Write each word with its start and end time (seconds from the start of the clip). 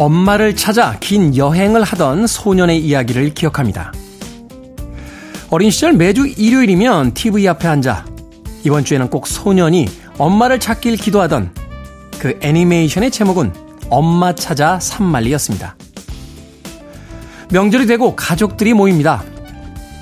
엄마를 0.00 0.56
찾아 0.56 0.98
긴 0.98 1.36
여행을 1.36 1.82
하던 1.82 2.26
소년의 2.26 2.78
이야기를 2.78 3.34
기억합니다. 3.34 3.92
어린 5.50 5.70
시절 5.70 5.92
매주 5.92 6.26
일요일이면 6.26 7.12
TV 7.12 7.46
앞에 7.46 7.68
앉아 7.68 8.06
이번 8.64 8.82
주에는 8.82 9.10
꼭 9.10 9.26
소년이 9.26 9.88
엄마를 10.16 10.58
찾길 10.58 10.96
기도하던 10.96 11.52
그 12.18 12.38
애니메이션의 12.40 13.10
제목은 13.10 13.52
엄마 13.90 14.34
찾아 14.34 14.80
산말리였습니다. 14.80 15.76
명절이 17.50 17.84
되고 17.84 18.16
가족들이 18.16 18.72
모입니다. 18.72 19.22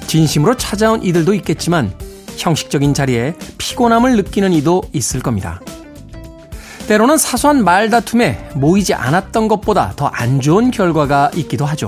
진심으로 0.06 0.56
찾아온 0.56 1.02
이들도 1.02 1.34
있겠지만 1.34 1.92
형식적인 2.36 2.94
자리에 2.94 3.34
피곤함을 3.58 4.14
느끼는 4.14 4.52
이도 4.52 4.80
있을 4.92 5.18
겁니다. 5.18 5.60
때로는 6.88 7.18
사소한 7.18 7.64
말다툼에 7.64 8.48
모이지 8.54 8.94
않았던 8.94 9.46
것보다 9.48 9.92
더 9.94 10.08
안 10.10 10.40
좋은 10.40 10.70
결과가 10.70 11.30
있기도 11.34 11.66
하죠. 11.66 11.86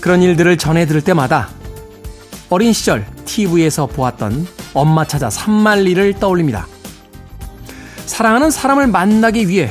그런 0.00 0.22
일들을 0.22 0.56
전해 0.56 0.86
들을 0.86 1.02
때마다 1.02 1.50
어린 2.48 2.72
시절 2.72 3.06
TV에서 3.26 3.86
보았던 3.86 4.46
엄마 4.72 5.04
찾아 5.04 5.28
산말리를 5.28 6.14
떠올립니다. 6.14 6.66
사랑하는 8.06 8.50
사람을 8.50 8.86
만나기 8.86 9.48
위해 9.48 9.70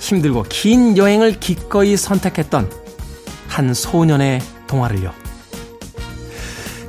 힘들고 0.00 0.44
긴 0.50 0.98
여행을 0.98 1.40
기꺼이 1.40 1.96
선택했던 1.96 2.70
한 3.48 3.72
소년의 3.72 4.42
동화를요. 4.66 5.12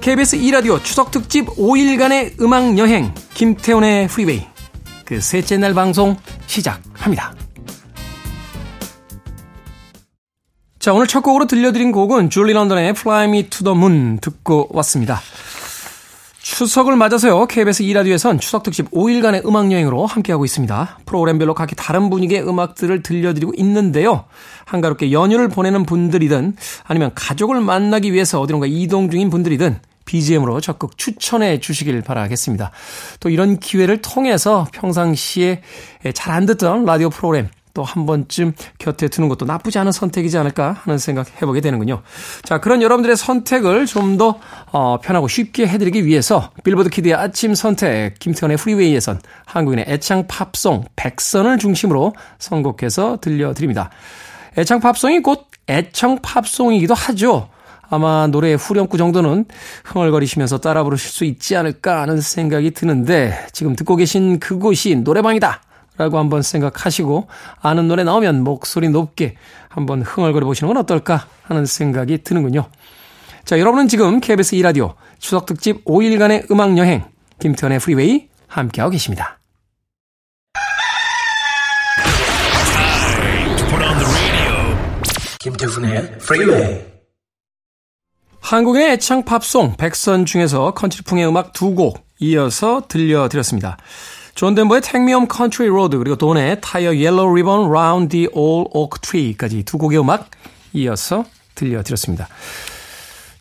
KBS 0.02 0.38
2라디오 0.40 0.84
추석특집 0.84 1.46
5일간의 1.56 2.42
음악여행 2.42 3.14
김태훈의 3.34 4.08
프리웨이 4.10 4.51
그 5.12 5.20
셋째 5.20 5.58
날 5.58 5.74
방송 5.74 6.16
시작합니다. 6.48 7.34
자 10.80 10.94
오늘 10.94 11.06
첫 11.06 11.20
곡으로 11.20 11.48
들려드린 11.48 11.92
곡은 11.92 12.30
줄리 12.30 12.54
런던의 12.54 12.92
Fly 12.92 13.28
Me 13.28 13.50
to 13.50 13.66
the 13.66 13.78
Moon 13.78 14.20
듣고 14.22 14.70
왔습니다. 14.72 15.20
추석을 16.40 16.96
맞아서요. 16.96 17.46
KBS 17.46 17.84
2라디오에선 17.84 18.40
추석특집 18.40 18.92
5일간의 18.92 19.46
음악여행으로 19.46 20.06
함께하고 20.06 20.46
있습니다. 20.46 21.00
프로그램별로 21.06 21.56
각기 21.56 21.76
다른 21.76 22.10
분위기의 22.10 22.48
음악들을 22.48 23.04
들려드리고 23.04 23.52
있는데요. 23.58 24.24
한가롭게 24.64 25.12
연휴를 25.12 25.50
보내는 25.50 25.86
분들이든 25.86 26.56
아니면 26.86 27.12
가족을 27.16 27.60
만나기 27.60 28.14
위해서 28.14 28.40
어디론가 28.40 28.68
이동 28.68 29.10
중인 29.10 29.30
분들이든 29.30 29.78
BGM으로 30.06 30.60
적극 30.62 30.98
추천해 30.98 31.60
주시길 31.60 32.02
바라겠습니다. 32.02 32.72
또 33.20 33.30
이런 33.30 33.60
기회를 33.60 34.02
통해서 34.02 34.68
평상시에 34.74 35.62
잘 36.14 36.32
안 36.32 36.46
듣던 36.46 36.86
라디오 36.86 37.10
프로그램 37.10 37.50
또 37.74 37.84
한 37.84 38.06
번쯤 38.06 38.54
곁에 38.80 39.08
두는 39.08 39.30
것도 39.30 39.46
나쁘지 39.46 39.80
않은 39.80 39.92
선택이지 39.92 40.38
않을까 40.38 40.74
하는 40.84 40.98
생각 40.98 41.42
해보게 41.42 41.62
되는군요. 41.62 42.02
자, 42.44 42.60
그런 42.60 42.82
여러분들의 42.82 43.16
선택을 43.16 43.86
좀더 43.86 44.40
어, 44.72 45.00
편하고 45.02 45.28
쉽게 45.28 45.68
해드리기 45.68 46.06
위해서 46.06 46.52
빌보드 46.64 46.90
kid의 46.90 47.14
아침 47.16 47.56
선택 47.56 48.20
김태훈의 48.20 48.58
Freeway에선 48.58 49.22
한국인의 49.46 49.86
애창 49.88 50.28
팝송 50.28 50.86
백선을 50.96 51.60
중심으로 51.60 52.14
선곡해서 52.40 53.20
들려드립니다. 53.22 53.90
애창 54.58 54.80
팝송이 54.80 55.22
곧 55.22 55.48
애청 55.70 56.20
팝송이기도 56.22 56.94
하죠. 56.94 57.50
아마 57.92 58.26
노래의 58.28 58.56
후렴구 58.56 58.98
정도는 58.98 59.46
흥얼거리시면서 59.84 60.60
따라 60.60 60.84
부르실 60.84 61.12
수 61.12 61.26
있지 61.26 61.58
않을까 61.58 62.02
하는 62.02 62.22
생각이 62.22 62.72
드는데 62.72 63.38
지금 63.52 63.76
듣고 63.76 63.98
계신 63.98 64.40
그곳이 64.40 64.96
노래방이다. 64.96 65.62
라고 65.98 66.18
한번 66.18 66.42
생각하시고 66.42 67.28
아는 67.62 67.90
노래 67.90 68.04
나오면 68.04 68.44
목소리 68.44 68.90
높게 68.90 69.36
한번 69.68 70.02
흥얼거려 70.02 70.46
보시는 70.46 70.74
건 70.74 70.82
어떨까 70.82 71.28
하는 71.44 71.66
생각이 71.66 72.20
드는군요. 72.24 72.70
자, 73.44 73.60
여러분은 73.60 73.90
지금 73.90 74.22
KBS 74.22 74.56
2라디오 74.56 74.96
추석 75.20 75.46
특집 75.46 75.84
5일간의 75.84 76.50
음악 76.50 76.78
여행 76.78 77.04
김태현의 77.40 77.80
프리웨이 77.80 78.30
함께하고 78.48 78.92
계십니다. 78.92 79.38
김태훈의 85.40 86.20
Freeway 86.20 86.91
한국의 88.42 88.92
애창 88.92 89.24
팝송 89.24 89.76
백선 89.78 90.26
중에서 90.26 90.72
컨트리풍의 90.72 91.28
음악 91.28 91.54
두 91.54 91.74
곡 91.76 92.06
이어서 92.20 92.84
들려드렸습니다. 92.88 93.78
존 94.36 94.54
덴버의 94.56 94.82
Home 95.10 95.28
Country 95.34 95.72
Road 95.72 95.98
그리고 95.98 96.16
Dawn의 96.16 96.62
Yellow 96.90 97.30
Ribbon 97.32 97.68
Round 97.70 98.10
the 98.10 98.28
Old 98.34 98.70
Oak 98.74 99.02
Tree까지 99.02 99.64
두 99.64 99.78
곡의 99.78 100.00
음악 100.00 100.30
이어서 100.74 101.26
들려드렸습니다. 101.56 102.28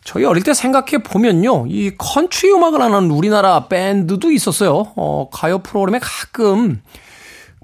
저희 0.03 0.25
어릴 0.25 0.41
때 0.43 0.53
생각해 0.53 1.03
보면요, 1.03 1.67
이 1.67 1.91
컨트리 1.97 2.51
음악을 2.51 2.81
하는 2.81 3.11
우리나라 3.11 3.67
밴드도 3.67 4.31
있었어요. 4.31 4.93
어, 4.95 5.29
가요 5.31 5.59
프로그램에 5.59 5.99
가끔 6.01 6.81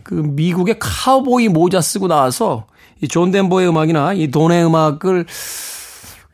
그 0.03 0.13
미국의 0.13 0.75
카우보이 0.79 1.47
모자 1.49 1.81
쓰고 1.81 2.07
나와서 2.07 2.67
이 3.01 3.07
존 3.07 3.31
덴버의 3.31 3.67
음악이나 3.69 4.13
이 4.13 4.29
Dawn의 4.29 4.65
음악을 4.65 5.25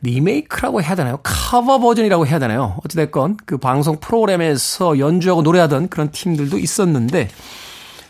리메이크라고 0.04 0.82
해야 0.82 0.94
되나요? 0.94 1.18
커버 1.22 1.78
버전이라고 1.80 2.26
해야 2.26 2.38
되나요? 2.38 2.78
어찌됐건 2.84 3.38
그 3.44 3.58
방송 3.58 3.98
프로그램에서 3.98 4.98
연주하고 4.98 5.42
노래하던 5.42 5.88
그런 5.88 6.12
팀들도 6.12 6.58
있었는데 6.58 7.28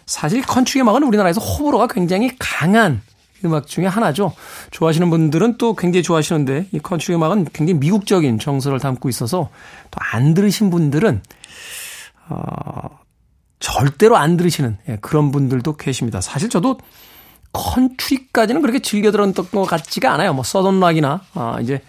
사실 0.05 0.43
컨트리 0.43 0.83
음악은 0.83 1.03
우리나라에서 1.05 1.41
호불호가 1.41 1.87
굉장히 1.87 2.31
강한 2.39 3.01
음악 3.45 3.67
중에 3.67 3.87
하나죠. 3.87 4.33
좋아하시는 4.71 5.09
분들은 5.11 5.59
또 5.59 5.75
굉장히 5.75 6.03
좋아하시는데 6.03 6.69
이 6.73 6.79
컨트리 6.79 7.15
음악은 7.15 7.47
굉장히 7.53 7.79
미국적인 7.79 8.39
정서를 8.39 8.79
담고 8.81 9.09
있어서 9.09 9.51
또 9.91 9.99
안 10.13 10.35
들으신 10.35 10.71
분들은 10.71 11.23
어, 12.29 12.99
절대로 13.61 14.17
안 14.17 14.37
들으시는 14.37 14.79
예, 14.89 14.99
그런 15.01 15.31
분들도 15.33 15.77
계십니다. 15.77 16.21
사실 16.21 16.49
저도 16.49 16.79
컨트리까지는 17.55 18.61
그렇게 18.61 18.81
즐겨 18.81 19.11
들었던 19.11 19.47
것 19.51 19.63
같지가 19.65 20.13
않아요. 20.13 20.35
뭐 20.35 20.45
southern 20.45 20.81
rock이나 20.81 21.23
아 21.35 21.59
이제 21.63 21.81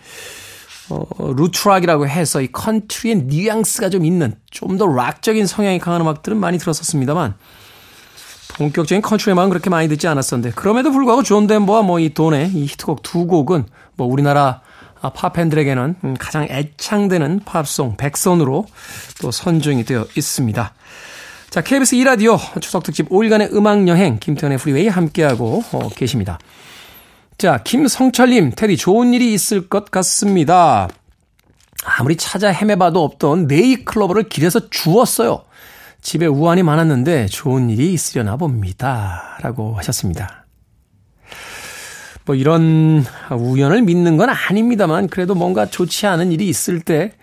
어 0.89 1.03
root 1.19 1.46
rock이라고 1.46 2.07
해서 2.07 2.39
이 2.41 2.47
컨트리의 2.51 3.15
뉘앙스가 3.25 3.89
좀 3.89 4.05
있는 4.05 4.35
좀 4.51 4.77
더 4.77 4.85
락적인 4.87 5.45
성향이 5.47 5.79
강한 5.79 6.01
음악들은 6.01 6.37
많이 6.37 6.57
들었었습니다만 6.59 7.33
본격적인 8.57 9.01
컨트리 9.01 9.31
음악은 9.33 9.49
그렇게 9.49 9.69
많이 9.69 9.89
듣지 9.89 10.07
않았었는데 10.07 10.55
그럼에도 10.55 10.91
불구하고 10.91 11.23
존 11.23 11.47
덴버와 11.47 11.81
뭐 11.81 11.99
이 11.99 12.13
Dawn의 12.13 12.51
이 12.53 12.65
히트곡 12.65 13.01
두 13.03 13.25
곡은 13.27 13.65
뭐 13.95 14.07
우리나라 14.07 14.61
팝팬들에게는 15.01 16.15
가장 16.19 16.47
애창되는 16.49 17.41
팝송 17.45 17.97
백선으로 17.97 18.65
또 19.21 19.31
선정이 19.31 19.83
되어 19.85 20.05
있습니다. 20.15 20.73
자, 21.55 21.61
KBS 21.61 21.95
2라디오 21.95 22.37
추석특집 22.59 23.07
5일간의 23.07 23.53
음악여행 23.53 24.17
김태훈의 24.19 24.57
Freeway 24.57 24.89
함께하고 24.89 25.63
어, 25.71 25.87
계십니다. 25.87 26.37
자, 27.37 27.61
김성철님, 27.63 28.51
태디 28.57 28.75
좋은 28.75 29.13
일이 29.13 29.33
있을 29.33 29.69
것 29.69 29.89
같습니다. 29.89 30.89
아무리 31.85 32.17
찾아 32.17 32.49
헤매봐도 32.49 33.01
없던 33.01 33.47
네잎클로버를 33.47 34.23
길에서 34.23 34.69
주웠어요. 34.69 35.45
집에 36.01 36.25
우환이 36.25 36.61
많았는데 36.61 37.27
좋은 37.27 37.69
일이 37.69 37.93
있으려나 37.93 38.35
봅니다. 38.35 39.37
라고 39.41 39.75
하셨습니다. 39.75 40.45
뭐 42.25 42.35
이런 42.35 43.05
우연을 43.31 43.81
믿는 43.83 44.17
건 44.17 44.29
아닙니다만 44.29 45.07
그래도 45.07 45.35
뭔가 45.35 45.65
좋지 45.65 46.05
않은 46.05 46.33
일이 46.33 46.49
있을 46.49 46.81
때 46.81 47.13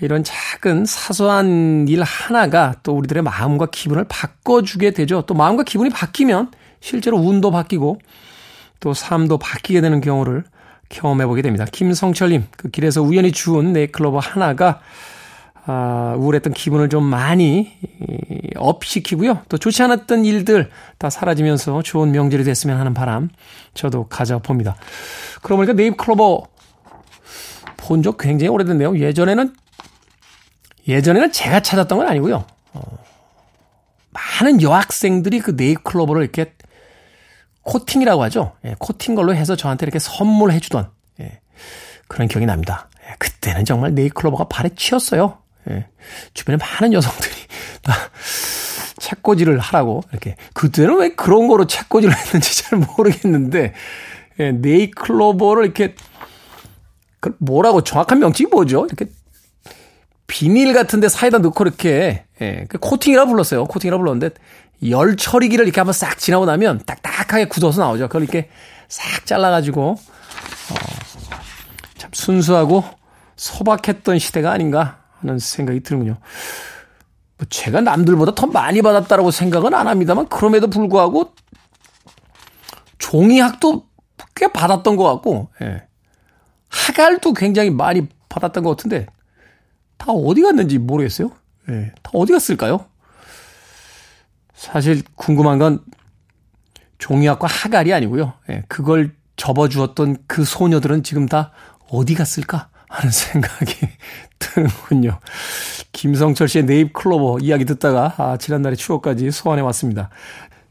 이런 0.00 0.22
작은 0.24 0.84
사소한 0.84 1.86
일 1.88 2.02
하나가 2.02 2.74
또 2.82 2.96
우리들의 2.96 3.22
마음과 3.22 3.66
기분을 3.72 4.04
바꿔주게 4.08 4.90
되죠. 4.90 5.22
또 5.22 5.34
마음과 5.34 5.62
기분이 5.62 5.90
바뀌면 5.90 6.50
실제로 6.80 7.16
운도 7.16 7.50
바뀌고 7.50 7.98
또 8.80 8.92
삶도 8.94 9.38
바뀌게 9.38 9.80
되는 9.80 10.00
경우를 10.00 10.44
경험해보게 10.88 11.42
됩니다. 11.42 11.64
김성철님, 11.70 12.44
그 12.56 12.68
길에서 12.70 13.02
우연히 13.02 13.32
주운 13.32 13.72
네이클로버 13.72 14.18
하나가 14.18 14.80
아, 15.68 16.14
우울했던 16.16 16.52
기분을 16.52 16.88
좀 16.88 17.02
많이 17.02 17.72
업시키고요. 18.54 19.40
또 19.48 19.58
좋지 19.58 19.82
않았던 19.82 20.24
일들 20.24 20.70
다 20.98 21.10
사라지면서 21.10 21.82
좋은 21.82 22.12
명절이 22.12 22.44
됐으면 22.44 22.78
하는 22.78 22.94
바람 22.94 23.30
저도 23.74 24.06
가져봅니다. 24.06 24.76
그러고 25.42 25.56
보니까 25.56 25.72
네이클로버 25.72 26.42
본 27.78 28.02
적 28.02 28.18
굉장히 28.18 28.48
오래됐네요. 28.48 28.98
예전에는 28.98 29.54
예전에는 30.88 31.32
제가 31.32 31.60
찾았던 31.60 31.98
건 31.98 32.08
아니고요. 32.08 32.44
어, 32.74 32.98
많은 34.10 34.62
여학생들이 34.62 35.40
그 35.40 35.52
네잎클로버를 35.52 36.22
이렇게 36.22 36.52
코팅이라고 37.62 38.22
하죠. 38.24 38.52
예, 38.64 38.76
코팅 38.78 39.14
걸로 39.14 39.34
해서 39.34 39.56
저한테 39.56 39.84
이렇게 39.84 39.98
선물해 39.98 40.60
주던 40.60 40.88
예, 41.20 41.40
그런 42.08 42.28
기억이 42.28 42.46
납니다. 42.46 42.88
예, 43.08 43.14
그때는 43.18 43.64
정말 43.64 43.94
네잎클로버가 43.94 44.44
발에 44.44 44.70
치였어요. 44.76 45.38
예, 45.70 45.88
주변에 46.32 46.58
많은 46.58 46.92
여성들이 46.92 47.34
다 47.82 47.92
책꽂이를 48.98 49.58
하라고 49.58 50.02
이렇게 50.10 50.36
그때는 50.54 50.98
왜 50.98 51.14
그런 51.14 51.48
거로 51.48 51.66
책꽂이를 51.66 52.16
했는지 52.16 52.62
잘 52.62 52.78
모르겠는데 52.78 53.74
예, 54.38 54.52
네이클로버를 54.52 55.64
이렇게 55.64 55.94
그 57.20 57.34
뭐라고 57.38 57.82
정확한 57.82 58.18
명칭이 58.18 58.48
뭐죠? 58.50 58.86
이렇게 58.86 59.06
비닐 60.36 60.74
같은데 60.74 61.08
사이다 61.08 61.38
넣고 61.38 61.64
이렇게 61.64 62.26
예, 62.42 62.66
그 62.68 62.76
코팅이라 62.76 63.24
불렀어요. 63.24 63.64
코팅이라 63.64 63.96
불렀는데 63.96 64.34
열 64.90 65.16
처리기를 65.16 65.64
이렇게 65.64 65.80
한번 65.80 65.94
싹 65.94 66.18
지나고 66.18 66.44
나면 66.44 66.82
딱딱하게 66.84 67.46
굳어서 67.46 67.80
나오죠. 67.80 68.08
그걸 68.08 68.24
이렇게 68.24 68.50
싹 68.86 69.24
잘라가지고 69.24 69.82
어, 69.92 70.74
참 71.96 72.10
순수하고 72.12 72.84
소박했던 73.36 74.18
시대가 74.18 74.52
아닌가 74.52 74.98
하는 75.20 75.38
생각이 75.38 75.80
드는군요. 75.80 76.18
뭐 77.38 77.46
제가 77.48 77.80
남들보다 77.80 78.34
더 78.34 78.46
많이 78.46 78.82
받았다라고 78.82 79.30
생각은 79.30 79.72
안 79.72 79.88
합니다만 79.88 80.28
그럼에도 80.28 80.68
불구하고 80.68 81.32
종이학도 82.98 83.86
꽤 84.34 84.48
받았던 84.52 84.96
것 84.96 85.04
같고 85.04 85.48
예. 85.62 85.84
하갈도 86.68 87.32
굉장히 87.32 87.70
많이 87.70 88.06
받았던 88.28 88.64
것 88.64 88.76
같은데 88.76 89.06
다 89.96 90.12
어디 90.12 90.42
갔는지 90.42 90.78
모르겠어요. 90.78 91.30
예. 91.68 91.92
다 92.02 92.10
어디 92.14 92.32
갔을까요? 92.32 92.86
사실 94.54 95.02
궁금한 95.14 95.58
건 95.58 95.80
종이학과 96.98 97.46
하갈이 97.46 97.92
아니고요. 97.92 98.34
예. 98.50 98.64
그걸 98.68 99.14
접어주었던 99.36 100.16
그 100.26 100.44
소녀들은 100.44 101.02
지금 101.02 101.26
다 101.26 101.52
어디 101.90 102.14
갔을까 102.14 102.68
하는 102.88 103.10
생각이 103.12 103.74
드는군요. 104.38 105.18
김성철 105.92 106.48
씨의 106.48 106.64
네잎 106.64 106.92
클로버 106.92 107.38
이야기 107.40 107.64
듣다가 107.64 108.14
아, 108.18 108.36
지난날의 108.36 108.76
추억까지 108.76 109.30
소환해 109.30 109.62
왔습니다. 109.62 110.10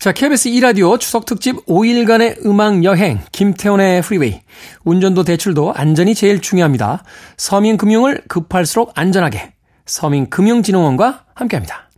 자, 0.05 0.11
KBS 0.11 0.51
2라디오 0.51 0.99
추석 0.99 1.25
특집 1.25 1.65
5일간의 1.65 2.45
음악 2.45 2.83
여행 2.83 3.21
김태훈의 3.31 4.03
Freeway. 4.03 4.39
운전도 4.83 5.23
대출도 5.23 5.73
안전이 5.73 6.13
제일 6.13 6.41
중요합니다. 6.41 7.03
서민금융을 7.37 8.21
급할수록 8.27 8.91
안전하게 8.93 9.55
서민금융진흥원과 9.87 11.25
함께합니다. 11.33 11.89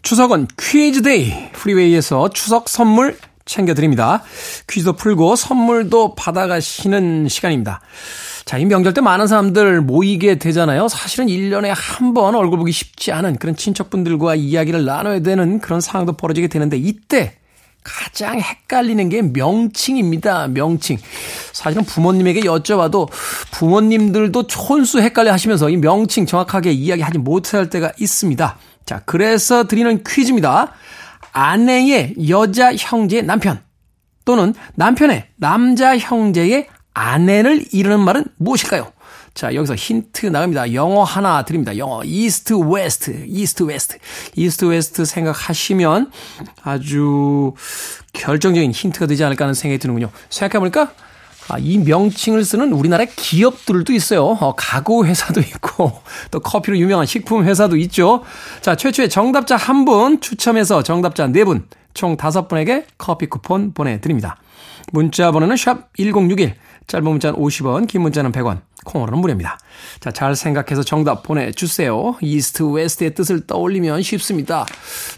추석은 0.00 0.46
퀴즈 0.58 1.02
데이. 1.02 1.50
Freeway에서 1.52 2.30
추석 2.30 2.70
선물 2.70 3.18
챙겨드립니다. 3.44 4.22
퀴즈도 4.66 4.94
풀고 4.94 5.36
선물도 5.36 6.14
받아가시는 6.14 7.28
시간입니다. 7.28 7.82
자, 8.48 8.56
이 8.56 8.64
명절 8.64 8.94
때 8.94 9.02
많은 9.02 9.26
사람들 9.26 9.82
모이게 9.82 10.38
되잖아요. 10.38 10.88
사실은 10.88 11.26
1년에 11.26 11.70
한 11.70 12.14
번 12.14 12.34
얼굴 12.34 12.58
보기 12.58 12.72
쉽지 12.72 13.12
않은 13.12 13.36
그런 13.36 13.54
친척분들과 13.54 14.36
이야기를 14.36 14.86
나눠야 14.86 15.20
되는 15.20 15.60
그런 15.60 15.82
상황도 15.82 16.14
벌어지게 16.14 16.48
되는데 16.48 16.78
이때 16.78 17.34
가장 17.84 18.40
헷갈리는 18.40 19.06
게 19.10 19.20
명칭입니다. 19.20 20.48
명칭. 20.48 20.96
사실은 21.52 21.84
부모님에게 21.84 22.40
여쭤봐도 22.40 23.10
부모님들도 23.50 24.46
촌수 24.46 25.00
헷갈려 25.00 25.30
하시면서 25.34 25.68
이 25.68 25.76
명칭 25.76 26.24
정확하게 26.24 26.72
이야기하지 26.72 27.18
못할 27.18 27.68
때가 27.68 27.92
있습니다. 28.00 28.56
자, 28.86 29.02
그래서 29.04 29.66
드리는 29.66 30.02
퀴즈입니다. 30.02 30.72
아내의 31.32 32.14
여자 32.30 32.74
형제의 32.74 33.24
남편 33.24 33.60
또는 34.24 34.54
남편의 34.74 35.26
남자 35.36 35.98
형제의 35.98 36.68
아내를 36.94 37.64
이르는 37.72 38.00
말은 38.00 38.24
무엇일까요? 38.36 38.92
자, 39.34 39.54
여기서 39.54 39.76
힌트 39.76 40.26
나갑니다. 40.26 40.74
영어 40.74 41.04
하나 41.04 41.44
드립니다. 41.44 41.76
영어 41.76 42.02
East 42.04 42.54
West, 42.54 43.24
East 43.28 43.62
West. 43.62 43.98
East 44.34 44.64
West 44.64 45.04
생각하시면 45.04 46.10
아주 46.62 47.52
결정적인 48.14 48.72
힌트가 48.72 49.06
되지 49.06 49.22
않을까 49.22 49.44
하는 49.44 49.54
생각이 49.54 49.78
드는군요. 49.78 50.10
생각해보니까 50.28 50.92
아, 51.50 51.56
이 51.58 51.78
명칭을 51.78 52.44
쓰는 52.44 52.72
우리나라의 52.72 53.08
기업들도 53.14 53.92
있어요. 53.92 54.24
어, 54.24 54.54
가구 54.56 55.06
회사도 55.06 55.40
있고 55.40 55.92
또 56.30 56.40
커피로 56.40 56.76
유명한 56.76 57.06
식품 57.06 57.44
회사도 57.44 57.76
있죠. 57.76 58.22
자, 58.60 58.74
최초의 58.76 59.08
정답자 59.08 59.56
한 59.56 59.84
분 59.84 60.20
추첨해서 60.20 60.82
정답자 60.82 61.28
네 61.28 61.44
분, 61.44 61.66
총 61.94 62.16
다섯 62.16 62.48
분에게 62.48 62.86
커피 62.98 63.26
쿠폰 63.26 63.72
보내드립니다. 63.72 64.36
문자 64.92 65.30
번호는 65.30 65.56
샵 65.56 65.90
1061, 65.96 66.54
짧은 66.88 67.04
문자는 67.04 67.38
50원, 67.38 67.86
긴 67.86 68.02
문자는 68.02 68.32
100원, 68.32 68.62
콩으로는 68.84 69.20
무료입니다. 69.20 69.58
자, 70.00 70.10
잘 70.10 70.34
생각해서 70.34 70.82
정답 70.82 71.22
보내주세요. 71.22 72.16
East 72.22 72.62
West의 72.62 73.14
뜻을 73.14 73.46
떠올리면 73.46 74.02
쉽습니다. 74.02 74.66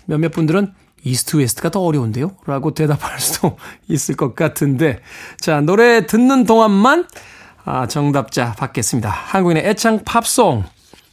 몇몇 0.04 0.32
분들은 0.32 0.74
East 1.04 1.36
West가 1.36 1.70
더 1.70 1.80
어려운데요? 1.80 2.32
라고 2.44 2.74
대답할 2.74 3.18
수도 3.20 3.56
있을 3.88 4.16
것 4.16 4.34
같은데. 4.34 5.00
자, 5.38 5.60
노래 5.60 6.06
듣는 6.06 6.44
동안만 6.44 7.06
아, 7.64 7.86
정답자 7.86 8.52
받겠습니다. 8.52 9.08
한국인의 9.08 9.64
애창 9.66 10.00
팝송. 10.04 10.64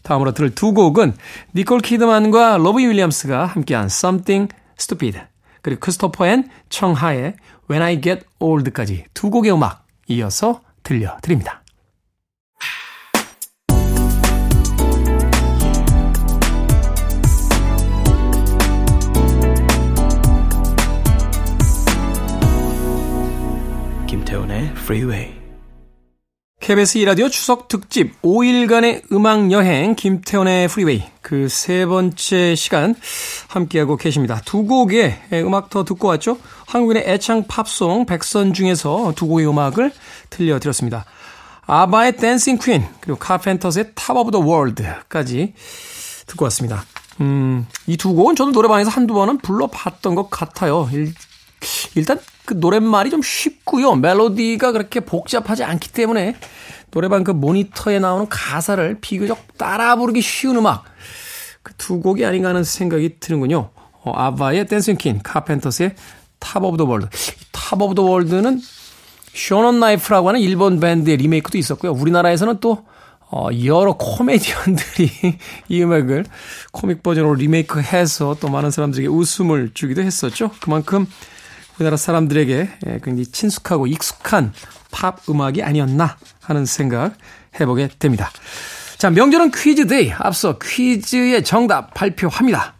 다음으로 0.01 0.31
들을 0.31 0.55
두 0.55 0.73
곡은 0.73 1.13
니콜 1.53 1.81
키드만과 1.81 2.57
로비 2.57 2.87
윌리엄스가 2.87 3.45
함께한 3.45 3.85
Something 3.85 4.53
Stupid. 4.79 5.19
그리고 5.61 5.81
크리스토퍼 5.81 6.25
and 6.27 6.49
청하의 6.69 7.35
When 7.69 7.83
I 7.83 8.01
Get 8.01 8.25
Old까지 8.39 9.05
두 9.13 9.29
곡의 9.29 9.51
음악 9.51 9.86
이어서 10.07 10.61
들려드립니다. 10.83 11.63
김태훈의 24.07 24.67
Freeway. 24.77 25.46
KBS 26.59 26.99
2라디오 26.99 27.31
추석 27.31 27.67
특집 27.67 28.19
5일간의 28.23 29.11
음악 29.13 29.51
여행 29.51 29.95
김태훈의 29.95 30.65
Freeway 30.65 31.07
그 31.21 31.60
세 31.60 31.85
번째 31.85 32.55
시간 32.55 32.95
함께하고 33.47 33.95
계십니다. 33.95 34.41
두 34.43 34.63
곡의 34.63 35.17
음악 35.33 35.69
더 35.69 35.85
듣고 35.85 36.07
왔죠. 36.09 36.37
한국인의 36.65 37.03
애창 37.07 37.45
팝송 37.47 38.05
백선 38.05 38.53
중에서 38.53 39.13
두 39.15 39.27
곡의 39.27 39.47
음악을 39.47 39.91
들려드렸습니다. 40.29 41.05
아바의 41.67 42.17
Dancing 42.17 42.57
Queen 42.57 42.85
그리고 43.01 43.19
카펜터스의 43.19 43.91
Top 43.93 44.17
of 44.17 44.31
the 44.31 44.39
World까지 44.39 45.53
듣고 46.25 46.45
왔습니다. 46.45 46.83
음, 47.21 47.65
이 47.87 47.97
두 47.97 48.13
곡은 48.13 48.35
저도 48.35 48.51
노래방에서 48.51 48.89
한두 48.89 49.13
번은 49.13 49.37
불러봤던 49.39 50.15
것 50.15 50.29
같아요. 50.29 50.89
일, 50.91 51.13
일단 51.95 52.19
그 52.47 52.55
노랫말이 52.55 53.11
좀 53.11 53.21
쉽고요. 53.21 53.95
멜로디가 53.95 54.71
그렇게 54.71 55.01
복잡하지 55.01 55.63
않기 55.63 55.91
때문에 55.91 56.35
노래방 56.89 57.23
그 57.23 57.31
모니터에 57.31 57.99
나오는 57.99 58.27
가사를 58.27 58.97
비교적 59.01 59.57
따라 59.57 59.95
부르기 59.95 60.21
쉬운 60.21 60.57
음악 60.57 60.85
그 61.61 61.73
두 61.77 61.99
곡이 61.99 62.25
아닌가 62.25 62.49
하는 62.49 62.63
생각이 62.63 63.19
드는군요. 63.19 63.69
어, 64.03 64.11
아바의 64.15 64.67
Dancing 64.67 64.95
Queen, 64.95 65.19
카펜터스의 65.21 65.95
Top 66.39 66.63
of 66.63 66.77
the 66.77 66.85
World. 66.85 67.07
Top 67.51 67.81
of 67.81 67.93
the 67.95 68.03
World는 68.03 68.61
Shonen 69.33 69.79
Knife라고 69.79 70.29
하는 70.29 70.39
일본 70.39 70.79
밴드의 70.79 71.17
리메이크도 71.17 71.57
있었고요. 71.57 71.91
우리나라에서는 71.91 72.59
또 72.61 72.85
어, 73.29 73.49
여러 73.65 73.93
코미디언들이 73.97 75.09
이 75.67 75.83
음악을 75.83 76.25
코믹 76.71 77.03
버전으로 77.03 77.35
리메이크해서 77.35 78.37
또 78.39 78.47
많은 78.47 78.71
사람들에게 78.71 79.09
웃음을 79.09 79.71
주기도 79.73 80.01
했었죠. 80.01 80.51
그만큼 80.61 81.05
우리나라 81.77 81.97
사람들에게 81.97 82.69
굉장히 83.03 83.25
친숙하고 83.25 83.87
익숙한 83.87 84.53
팝 84.91 85.29
음악이 85.29 85.61
아니었나 85.61 86.17
하는 86.41 86.65
생각 86.65 87.13
해보게 87.59 87.89
됩니다. 87.99 88.29
자, 88.97 89.11
명절은 89.11 89.51
퀴즈 89.51 89.85
데이. 89.85 90.11
앞서 90.11 90.57
퀴즈의 90.57 91.43
정답 91.43 91.93
발표합니다. 91.93 92.73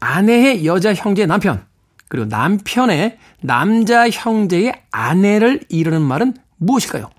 아내의 0.00 0.64
여자 0.64 0.94
형제 0.94 1.26
남편, 1.26 1.64
그리고 2.08 2.26
남편의 2.26 3.18
남자 3.42 4.08
형제의 4.08 4.72
아내를 4.90 5.60
이르는 5.68 6.00
말은 6.00 6.34
무엇일까요? 6.56 7.10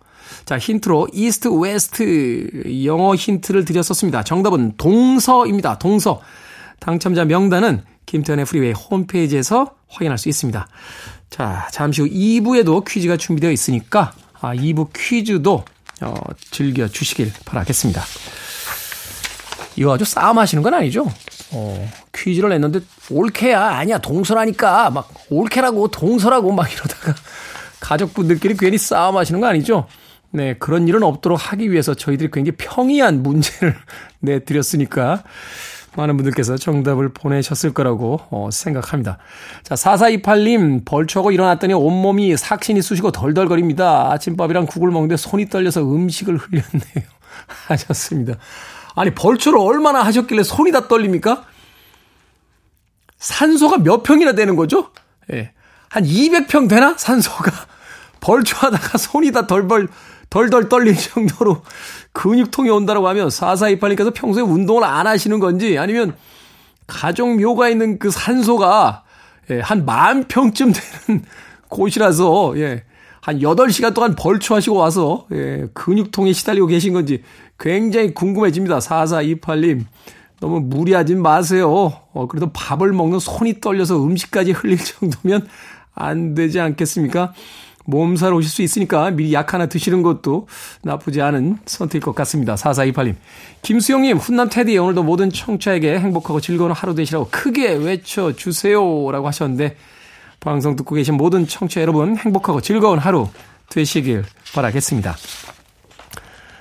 자, 0.46 0.58
힌트로 0.58 1.10
East 1.14 1.48
West 1.48 2.84
영어 2.86 3.16
힌트를 3.16 3.66
드렸었습니다. 3.66 4.24
정답은 4.24 4.74
동서입니다. 4.78 5.78
동서. 5.78 6.22
당첨자 6.80 7.24
명단은 7.24 7.84
김태훈의 8.14 8.46
Freeway 8.46 8.74
홈페이지에서 8.74 9.74
확인할 9.88 10.20
수 10.20 10.30
있습니다. 10.30 10.68
자, 11.32 11.68
잠시 11.72 12.04
후 12.04 12.08
2부에도 12.08 12.86
퀴즈가 12.88 13.18
준비되어 13.18 13.50
있으니까 13.50 14.14
아, 14.40 14.54
2부 14.54 14.90
퀴즈도 14.96 15.66
어, 16.02 16.14
즐겨 16.52 16.88
주시길 16.88 17.34
바라겠습니다. 17.44 18.04
이거 19.78 19.96
아주 19.96 20.06
싸움 20.06 20.38
하시는 20.38 20.62
건 20.62 20.76
아니죠? 20.76 21.12
어, 21.54 21.92
퀴즈를 22.14 22.50
냈는데 22.50 22.82
올케야 23.10 23.60
아니야 23.60 23.98
동서라니까 23.98 24.92
막 24.92 25.12
올케라고 25.32 25.88
동서라고 25.88 26.52
막 26.52 26.72
이러다가 26.72 27.16
가족분들끼리 27.82 28.58
괜히 28.58 28.78
싸움 28.78 29.18
하시는 29.18 29.42
거 29.42 29.48
아니죠? 29.48 29.88
네 30.30 30.54
그런 30.60 30.88
일은 30.88 31.02
없도록 31.02 31.52
하기 31.52 31.72
위해서 31.72 31.96
저희들이 31.96 32.30
굉장히 32.32 32.58
평이한 32.58 33.24
문제를 33.24 33.76
내드렸으니까 34.22 35.24
많은 35.96 36.18
분들께서 36.18 36.58
정답을 36.58 37.10
보내셨을 37.10 37.74
거라고 37.74 38.20
어, 38.30 38.50
생각합니다. 38.52 39.18
자, 39.64 39.76
4428님, 39.76 40.86
벌초하고 40.86 41.32
일어났더니 41.32 41.74
온몸이 41.74 42.36
삭신이 42.36 42.82
쑤시고 42.82 43.12
덜덜거립니다. 43.12 44.12
아침밥이랑 44.12 44.66
국을 44.66 44.92
먹는데 44.92 45.18
손이 45.18 45.50
떨려서 45.50 45.82
음식을 45.82 46.38
흘렸네요. 46.38 47.10
하셨습니다. 47.68 48.36
아니, 48.96 49.12
벌초를 49.12 49.60
얼마나 49.60 50.04
하셨길래 50.04 50.44
손이 50.44 50.72
다 50.72 50.88
떨립니까? 50.88 51.46
산소가 53.18 53.78
몇 53.78 54.04
평이나 54.04 54.34
되는 54.34 54.56
거죠? 54.56 54.92
예. 55.32 55.54
한 55.90 56.04
200평 56.04 56.70
되나? 56.70 56.96
산소가. 56.98 57.52
벌초하다가 58.20 58.98
손이 58.98 59.32
다 59.32 59.48
덜덜, 59.48 59.88
덜덜 60.34 60.68
떨릴 60.68 60.98
정도로 60.98 61.62
근육통이 62.12 62.68
온다라고 62.72 63.08
하면 63.10 63.28
4428님께서 63.28 64.12
평소에 64.12 64.42
운동을 64.42 64.84
안 64.84 65.06
하시는 65.06 65.40
건지 65.40 65.78
아니면 65.78 66.16
가족 66.88 67.40
묘가 67.40 67.70
있는 67.70 68.00
그 68.00 68.10
산소가 68.10 69.04
예, 69.52 69.60
한 69.60 69.86
만 69.86 70.28
평쯤 70.28 70.74
되는 70.74 71.24
곳이라서 71.70 72.54
예, 72.58 72.84
한 73.22 73.40
8시간 73.40 73.94
동안 73.94 74.16
벌초하시고 74.16 74.76
와서 74.76 75.28
예, 75.32 75.68
근육통에 75.74 76.34
시달리고 76.34 76.66
계신 76.66 76.94
건지 76.94 77.22
굉장히 77.60 78.14
궁금해집니다. 78.16 78.80
4428님. 78.80 79.86
너무 80.40 80.60
무리하진 80.60 81.22
마세요. 81.22 81.94
어, 82.12 82.28
그래도 82.28 82.50
밥을 82.52 82.92
먹는 82.92 83.20
손이 83.20 83.62
떨려서 83.62 84.04
음식까지 84.04 84.52
흘릴 84.52 84.78
정도면 84.84 85.48
안 85.94 86.34
되지 86.34 86.60
않겠습니까? 86.60 87.34
몸살 87.86 88.34
오실 88.34 88.50
수 88.50 88.62
있으니까 88.62 89.12
미리 89.12 89.34
약 89.34 89.54
하나 89.54 89.66
드시는 89.66 90.04
것도 90.04 90.48
나쁘지 90.84 91.22
않은 91.22 91.60
선택일 91.66 92.02
것 92.02 92.16
같습니다. 92.16 92.56
4428님. 92.56 93.16
김수영님, 93.62 94.18
훈남 94.18 94.50
테디 94.50 94.78
오늘도 94.78 95.04
모든 95.04 95.30
청취자에게 95.30 96.00
행복하고 96.00 96.40
즐거운 96.40 96.72
하루 96.72 96.96
되시라고 96.96 97.28
크게 97.30 97.74
외쳐주세요. 97.74 99.12
라고 99.12 99.28
하셨는데, 99.28 99.76
방송 100.40 100.76
듣고 100.76 100.96
계신 100.96 101.16
모든 101.16 101.48
청취자 101.48 101.82
여러분 101.82 102.18
행복하고 102.18 102.62
즐거운 102.62 103.00
하루 103.00 103.30
되시길 103.70 104.24
바라겠습니다. 104.54 105.16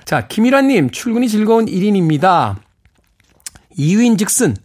자, 0.05 0.27
김일환님, 0.27 0.91
출근이 0.91 1.27
즐거운 1.29 1.65
1인입니다. 1.65 2.55
2인 3.77 4.17
즉슨 4.17 4.55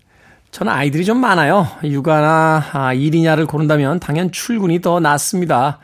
저는 0.51 0.73
아이들이 0.73 1.05
좀 1.05 1.19
많아요. 1.19 1.67
육아나 1.85 2.65
아, 2.73 2.93
일이냐를 2.93 3.47
고른다면 3.47 4.01
당연 4.01 4.33
출근이 4.33 4.81
더 4.81 4.99
낫습니다. 5.01 5.79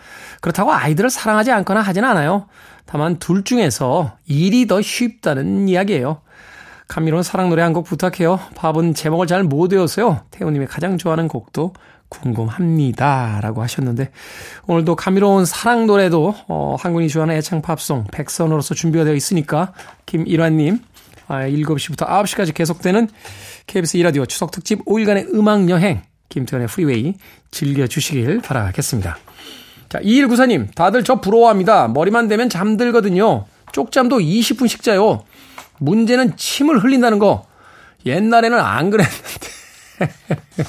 그렇다고 0.45 0.75
아이들을 0.75 1.09
사랑하지 1.09 1.53
않거나 1.53 1.81
하진 1.81 2.05
않아요. 2.05 2.49
다만 2.85 3.19
둘 3.19 3.45
중에서 3.45 4.19
일이 4.27 4.67
더 4.67 4.83
쉽다는 4.83 5.69
이야기예요. 5.69 6.21
감미로운 6.87 7.23
사랑 7.23 7.49
노래 7.49 7.63
한 7.63 7.73
곡 7.73 7.87
부탁해요. 7.87 8.39
밥은 8.55 8.93
제목을 8.93 9.27
잘 9.27 9.43
못 9.43 9.73
외워서요. 9.73 10.21
태우님이 10.31 10.67
가장 10.67 10.99
좋아하는 10.99 11.29
곡도 11.29 11.73
궁금합니다. 12.11 13.41
라고 13.41 13.63
하셨는데, 13.63 14.11
오늘도 14.67 14.97
감미로운 14.97 15.47
사랑 15.47 15.87
노래도, 15.87 16.35
어, 16.47 16.77
한군이 16.79 17.09
좋아하는 17.09 17.37
애창 17.37 17.63
팝송, 17.63 18.05
백선으로서 18.13 18.75
준비가 18.75 19.05
되어 19.05 19.15
있으니까, 19.15 19.73
김일환님, 20.05 20.79
아, 21.27 21.47
7시부터 21.47 22.07
9시까지 22.07 22.53
계속되는 22.53 23.09
KBS 23.67 23.97
2라디오 23.97 24.29
추석 24.29 24.51
특집 24.51 24.85
5일간의 24.85 25.33
음악 25.35 25.71
여행 25.71 26.03
김태현의 26.29 26.69
프리웨이 26.69 27.15
즐겨주시길 27.51 28.43
바라겠습니다. 28.43 29.17
자, 29.95 30.01
2194님, 30.01 30.75
다들 30.75 31.05
저 31.05 31.21
부러워합니다. 31.21 31.87
머리만 31.87 32.27
대면 32.27 32.49
잠들거든요. 32.49 33.45
쪽잠도 33.71 34.19
20분씩 34.19 34.83
자요. 34.83 35.25
문제는 35.79 36.37
침을 36.37 36.83
흘린다는 36.83 37.21
거. 37.21 37.47
옛날에는 38.05 38.59
안 38.59 38.91
그랬는데. 38.91 39.23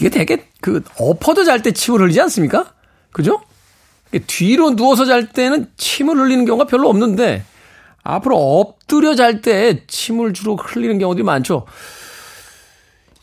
이게 0.00 0.08
되게 0.08 0.48
그 0.60 0.82
엎어져 0.98 1.44
잘때 1.44 1.70
침을 1.70 2.00
흘리지 2.00 2.20
않습니까? 2.22 2.74
그죠? 3.12 3.40
뒤로 4.26 4.74
누워서 4.74 5.04
잘 5.04 5.28
때는 5.28 5.70
침을 5.76 6.18
흘리는 6.18 6.44
경우가 6.44 6.66
별로 6.66 6.88
없는데 6.88 7.44
앞으로 8.02 8.36
엎드려 8.36 9.14
잘 9.14 9.42
때 9.42 9.86
침을 9.86 10.32
주로 10.32 10.56
흘리는 10.56 10.98
경우들이 10.98 11.22
많죠. 11.22 11.66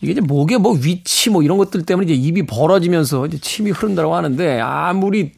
이게 0.03 0.11
이제 0.11 0.21
목에 0.21 0.57
뭐 0.57 0.73
위치 0.73 1.29
뭐 1.29 1.43
이런 1.43 1.57
것들 1.57 1.83
때문에 1.83 2.11
이제 2.11 2.13
입이 2.13 2.45
벌어지면서 2.45 3.25
이제 3.25 3.37
침이 3.37 3.71
흐른다고 3.71 4.13
하는데 4.13 4.59
아무리 4.59 5.31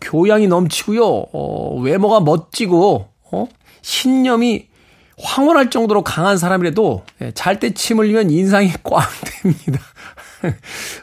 교양이 0.00 0.46
넘치고요, 0.46 1.04
어, 1.04 1.80
외모가 1.80 2.20
멋지고, 2.20 3.08
어, 3.30 3.48
신념이 3.82 4.68
황홀할 5.20 5.70
정도로 5.70 6.02
강한 6.02 6.38
사람이라도 6.38 7.04
예, 7.22 7.32
잘때 7.32 7.74
침 7.74 7.98
흘리면 7.98 8.30
인상이 8.30 8.72
꽝 8.84 9.02
됩니다. 9.42 9.80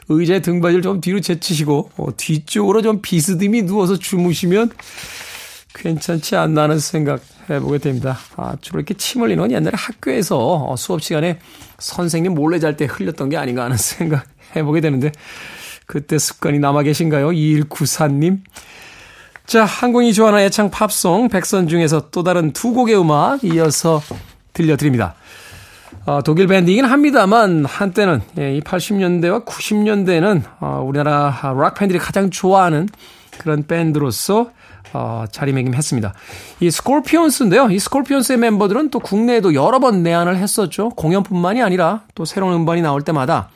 의자에 0.08 0.40
등받이를 0.40 0.80
좀 0.82 1.02
뒤로 1.02 1.20
제치시고 1.20 1.90
어, 1.98 2.06
뒤쪽으로 2.16 2.80
좀 2.80 3.02
비스듬히 3.02 3.62
누워서 3.62 3.98
주무시면 3.98 4.70
괜찮지 5.76 6.36
않나 6.36 6.62
하는 6.62 6.78
생각 6.78 7.20
해보게 7.48 7.78
됩니다. 7.78 8.18
아, 8.36 8.56
주로 8.60 8.80
이렇게 8.80 8.94
침 8.94 9.22
흘리는 9.22 9.40
건 9.40 9.52
옛날에 9.52 9.74
학교에서 9.76 10.38
어, 10.38 10.76
수업 10.76 11.02
시간에 11.02 11.38
선생님 11.78 12.34
몰래 12.34 12.58
잘 12.58 12.76
때 12.76 12.86
흘렸던 12.86 13.28
게 13.28 13.36
아닌가 13.36 13.64
하는 13.64 13.76
생각 13.78 14.26
해보게 14.56 14.80
되는데 14.80 15.12
그때 15.86 16.18
습관이 16.18 16.58
남아 16.58 16.82
계신가요? 16.82 17.28
2194님. 17.28 18.40
자, 19.46 19.64
한국이 19.64 20.12
좋아하는 20.12 20.40
애창 20.40 20.70
팝송 20.70 21.28
백선 21.28 21.68
중에서 21.68 22.10
또 22.10 22.24
다른 22.24 22.52
두 22.52 22.72
곡의 22.72 23.00
음악 23.00 23.44
이어서 23.44 24.02
들려드립니다. 24.52 25.14
어, 26.06 26.22
독일 26.24 26.48
밴드이긴 26.48 26.84
합니다만 26.84 27.64
한때는 27.64 28.22
예, 28.38 28.56
이 28.56 28.60
80년대와 28.60 29.44
90년대는 29.44 30.42
어, 30.60 30.82
우리나라 30.84 31.54
락 31.56 31.74
팬들이 31.74 31.98
가장 31.98 32.30
좋아하는 32.30 32.88
그런 33.38 33.66
밴드로서 33.66 34.50
어, 34.92 35.24
자리매김했습니다. 35.30 36.14
이 36.60 36.70
스콜피온스인데요. 36.70 37.70
이 37.70 37.78
스콜피온스의 37.78 38.38
멤버들은 38.38 38.90
또 38.90 38.98
국내에도 38.98 39.54
여러 39.54 39.78
번 39.78 40.02
내한을 40.02 40.36
했었죠. 40.36 40.90
공연뿐만이 40.90 41.62
아니라 41.62 42.02
또 42.14 42.24
새로운 42.24 42.54
음반이 42.54 42.82
나올 42.82 43.02
때마다 43.02 43.48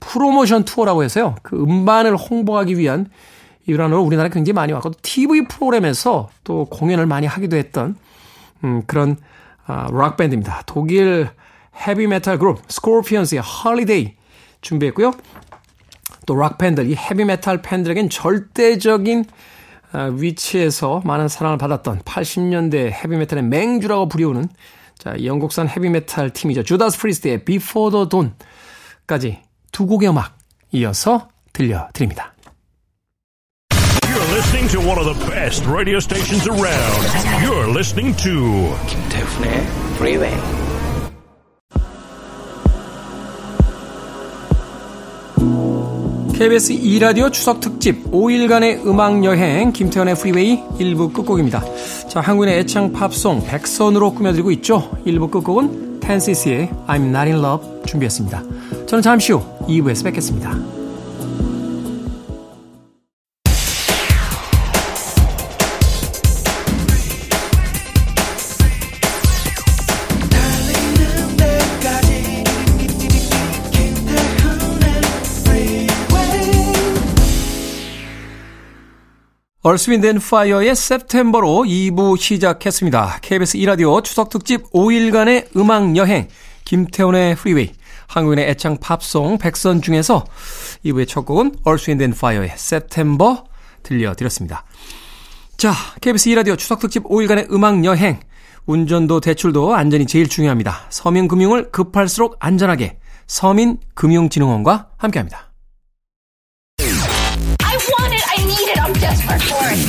프로모션 0.00 0.64
투어라고 0.64 1.04
해서요. 1.04 1.36
그 1.42 1.56
음반을 1.60 2.16
홍보하기 2.16 2.76
위한 2.78 3.08
일환으로 3.66 4.02
우리나라에 4.02 4.30
굉장히 4.30 4.54
많이 4.54 4.72
왔고 4.72 4.92
TV 5.02 5.46
프로그램에서 5.48 6.28
또 6.44 6.66
공연을 6.66 7.06
많이 7.06 7.26
하기도 7.26 7.56
했던 7.56 7.96
음, 8.62 8.82
그런 8.86 9.16
아, 9.66 9.88
락 9.90 10.16
밴드입니다. 10.18 10.62
독일 10.66 11.30
헤비 11.86 12.06
메탈 12.06 12.38
그룹 12.38 12.60
스콜피언스의 12.68 13.40
Holiday 13.40 14.14
준비했고요. 14.60 15.12
또 16.26 16.34
락 16.34 16.58
팬들, 16.58 16.90
이 16.90 16.94
헤비 16.94 17.24
메탈 17.24 17.62
팬들에겐 17.62 18.10
절대적인 18.10 19.24
아, 19.28 19.53
위치에서 19.94 21.02
많은 21.04 21.28
사랑을 21.28 21.58
받았던 21.58 22.00
80년대 22.00 22.90
헤비 22.92 23.16
메탈의 23.16 23.44
맹주라고 23.44 24.08
불리우는 24.08 24.48
자, 24.98 25.14
영국산 25.24 25.68
헤비 25.68 25.90
메탈 25.90 26.30
팀이죠. 26.30 26.62
주다스 26.62 26.98
프리스트의 26.98 27.44
Before 27.44 27.90
the 27.90 28.08
Dawn까지 28.08 29.42
두 29.72 29.86
곡의 29.86 30.08
음악 30.10 30.36
이어서 30.72 31.28
들려드립니다. 31.52 32.34
You're 34.02 34.30
listening 34.32 34.68
to 34.72 34.80
one 34.80 34.98
of 34.98 35.06
the 35.06 35.30
best 35.30 35.66
radio 35.68 35.98
stations 35.98 36.48
around. 36.48 37.02
You're 37.42 37.70
listening 37.70 38.16
to 38.22 38.76
김태훈의 38.86 39.66
Freeway. 39.96 40.63
KBS 46.34 46.72
2라디오 46.72 47.32
추석 47.32 47.60
특집 47.60 48.10
5일간의 48.10 48.84
음악 48.86 49.24
여행 49.24 49.72
김태훈의 49.72 50.16
Freeway 50.16 50.58
1부 50.80 51.12
끝곡입니다. 51.12 51.62
자, 52.08 52.20
한국인의 52.20 52.58
애창 52.58 52.92
팝송 52.92 53.44
백선으로 53.46 54.12
꾸며드리고 54.14 54.50
있죠. 54.50 54.90
1부 55.06 55.30
끝곡은 55.30 56.00
10cc의 56.00 56.86
I'm 56.88 57.14
Not 57.14 57.30
In 57.30 57.38
Love 57.38 57.84
준비했습니다. 57.86 58.42
저는 58.86 59.00
잠시 59.00 59.32
후 59.32 59.42
2부에서 59.68 60.02
뵙겠습니다. 60.06 60.83
얼스윈드 79.66 80.18
파이어의 80.18 80.72
september로 80.72 81.64
2부 81.66 82.18
시작했습니다. 82.18 83.20
KBS 83.22 83.56
2라디오 83.56 84.04
추석특집 84.04 84.70
5일간의 84.72 85.56
음악여행 85.56 86.28
김태훈의 86.66 87.34
Freeway 87.34 87.72
한국인의 88.06 88.50
애창 88.50 88.76
팝송 88.76 89.38
백선 89.38 89.80
중에서 89.80 90.26
2부의 90.84 91.08
첫 91.08 91.24
곡은 91.24 91.54
Earth 91.64 91.90
Wind 91.90 92.10
Fire의 92.10 92.50
September 92.56 93.36
들려드렸습니다. 93.82 94.66
자, 95.56 95.72
KBS 96.02 96.28
2라디오 96.28 96.58
추석특집 96.58 97.04
5일간의 97.04 97.50
음악여행. 97.50 98.20
운전도 98.66 99.20
대출도 99.20 99.74
안전이 99.74 100.04
제일 100.04 100.28
중요합니다. 100.28 100.88
서민금융을 100.90 101.70
급할수록 101.70 102.36
안전하게 102.38 102.98
서민금융진흥원과 103.28 104.88
함께합니다. 104.98 105.53
Desperate 109.00 109.42
for 109.42 109.64
it. 109.70 109.80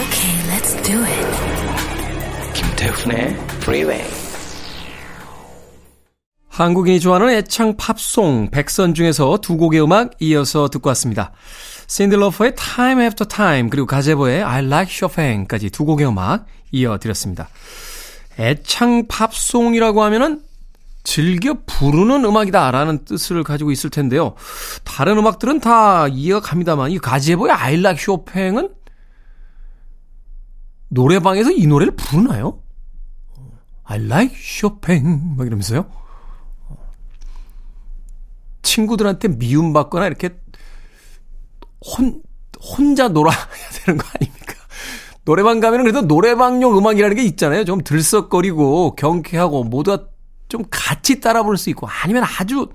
Okay, 0.00 0.34
let's 0.48 0.74
do 0.82 1.04
it. 1.04 1.26
김태훈의 2.54 3.36
Freeway. 3.62 4.04
한국인이 6.48 6.98
좋아하는 6.98 7.30
애창 7.30 7.76
팝송 7.76 8.50
백선 8.50 8.94
중에서 8.94 9.38
두 9.40 9.56
곡의 9.56 9.80
음악 9.82 10.10
이어서 10.18 10.68
듣고 10.68 10.88
왔습니다. 10.88 11.32
샌들러퍼의 11.86 12.54
Time 12.56 13.02
After 13.02 13.28
Time 13.28 13.70
그리고 13.70 13.86
가제보의 13.86 14.42
I 14.42 14.64
Like 14.64 14.92
Chopin까지 14.92 15.70
두 15.70 15.84
곡의 15.84 16.08
음악 16.08 16.46
이어드렸습니다. 16.72 17.48
애창 18.40 19.06
팝송이라고 19.08 20.02
하면은 20.02 20.42
즐겨 21.08 21.54
부르는 21.64 22.22
음악이다라는 22.26 23.06
뜻을 23.06 23.42
가지고 23.42 23.70
있을 23.70 23.88
텐데요. 23.88 24.34
다른 24.84 25.16
음악들은 25.16 25.58
다 25.60 26.06
이어갑니다만 26.06 26.90
이 26.90 26.98
가제보의 26.98 27.50
I 27.50 27.78
Like 27.78 27.98
Chopin은 27.98 28.74
노래방에서 30.90 31.50
이 31.52 31.66
노래를 31.66 31.96
부르나요? 31.96 32.60
I 33.84 34.04
like 34.04 34.36
Chopin 34.36 35.34
막 35.38 35.46
이러면서요. 35.46 35.90
친구들한테 38.60 39.28
미움받거나 39.28 40.08
이렇게 40.08 40.38
혼, 41.86 42.20
혼자 42.60 43.08
놀아야 43.08 43.38
되는 43.72 43.98
거 43.98 44.06
아닙니까? 44.14 44.54
노래방 45.24 45.60
가면 45.60 45.84
그래도 45.84 46.02
노래방용 46.02 46.76
음악이라는 46.76 47.16
게 47.16 47.22
있잖아요. 47.24 47.64
좀 47.64 47.80
들썩거리고 47.82 48.94
경쾌하고 48.94 49.64
모두가 49.64 50.17
좀 50.48 50.64
같이 50.70 51.20
따라 51.20 51.42
부를 51.42 51.56
수 51.56 51.70
있고 51.70 51.86
아니면 51.86 52.24
아주 52.38 52.68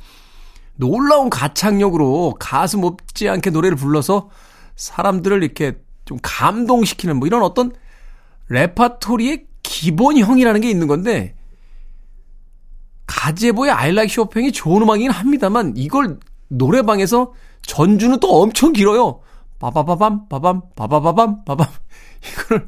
놀라운 0.76 1.30
가창력으로 1.30 2.36
가슴 2.40 2.84
없지 2.84 3.30
않게 3.30 3.50
노래를 3.50 3.78
불러서 3.78 4.30
사람들을 4.76 5.44
이렇게 5.44 5.78
좀 6.06 6.18
감동시키는 6.22 7.18
뭐 7.18 7.28
이런 7.28 7.44
어떤 7.44 7.72
레파토리의 8.50 9.46
기본형이라는 9.64 10.62
게 10.62 10.70
있는 10.70 10.88
건데 10.88 11.36
가제보의 13.08 13.72
I 13.72 13.90
like 13.92 14.14
쇼팽이 14.14 14.52
좋은 14.52 14.82
음악이긴 14.82 15.12
합니다만 15.12 15.74
이걸 15.76 16.20
노래방에서 16.50 17.34
전주는 17.62 18.20
또 18.20 18.42
엄청 18.42 18.74
길어요. 18.74 19.22
빠바바밤 19.60 20.28
빠밤 20.28 20.62
빠바바밤 20.76 21.46
빠밤 21.46 21.68
이걸 22.28 22.68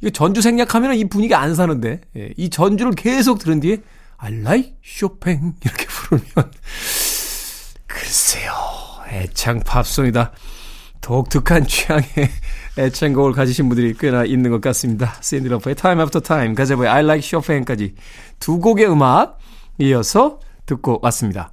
이거 0.00 0.10
전주 0.10 0.42
생략하면 0.42 0.94
이 0.94 1.08
분위기 1.08 1.34
안 1.34 1.54
사는데 1.54 2.00
예, 2.16 2.34
이 2.36 2.50
전주를 2.50 2.92
계속 2.92 3.38
들은 3.38 3.60
뒤에 3.60 3.78
I 4.24 4.32
like 4.32 4.72
쇼팽 4.82 5.52
이렇게 5.62 5.86
부르면 5.86 6.50
글쎄요 7.86 8.52
애창 9.12 9.60
팝송이다 9.60 10.32
독특한 11.02 11.66
취향의 11.66 12.06
애창곡을 12.78 13.32
가지신 13.32 13.68
분들이 13.68 13.92
꽤나 13.92 14.24
있는 14.24 14.50
것 14.50 14.62
같습니다. 14.62 15.12
샌디 15.20 15.48
러퍼의 15.50 15.74
Time 15.74 16.00
After 16.00 16.22
Time, 16.22 16.54
가제보의 16.54 16.88
I 16.88 17.04
Like 17.04 17.20
Chopin까지 17.20 17.94
두 18.40 18.58
곡의 18.58 18.90
음악 18.90 19.38
이어서 19.78 20.40
듣고 20.64 21.00
왔습니다. 21.02 21.52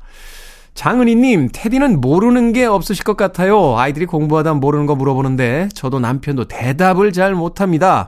장은희님, 0.73 1.49
테디는 1.51 1.99
모르는 1.99 2.53
게 2.53 2.63
없으실 2.63 3.03
것 3.03 3.17
같아요. 3.17 3.77
아이들이 3.77 4.05
공부하다 4.05 4.53
모르는 4.53 4.85
거 4.85 4.95
물어보는데, 4.95 5.67
저도 5.73 5.99
남편도 5.99 6.47
대답을 6.47 7.11
잘 7.11 7.35
못합니다. 7.35 8.07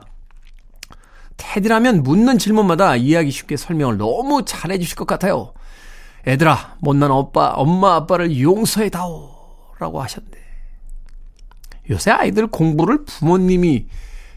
테디라면 1.36 2.02
묻는 2.02 2.38
질문마다 2.38 2.96
이야기 2.96 3.30
쉽게 3.30 3.56
설명을 3.56 3.98
너무 3.98 4.44
잘해 4.44 4.78
주실 4.78 4.96
것 4.96 5.06
같아요. 5.06 5.52
애들아, 6.26 6.76
못난 6.78 7.10
오빠, 7.10 7.48
엄마, 7.50 7.96
아빠를 7.96 8.40
용서해 8.40 8.88
다오. 8.88 9.30
라고 9.78 10.00
하셨는데. 10.02 10.38
요새 11.90 12.10
아이들 12.10 12.46
공부를 12.46 13.04
부모님이 13.04 13.86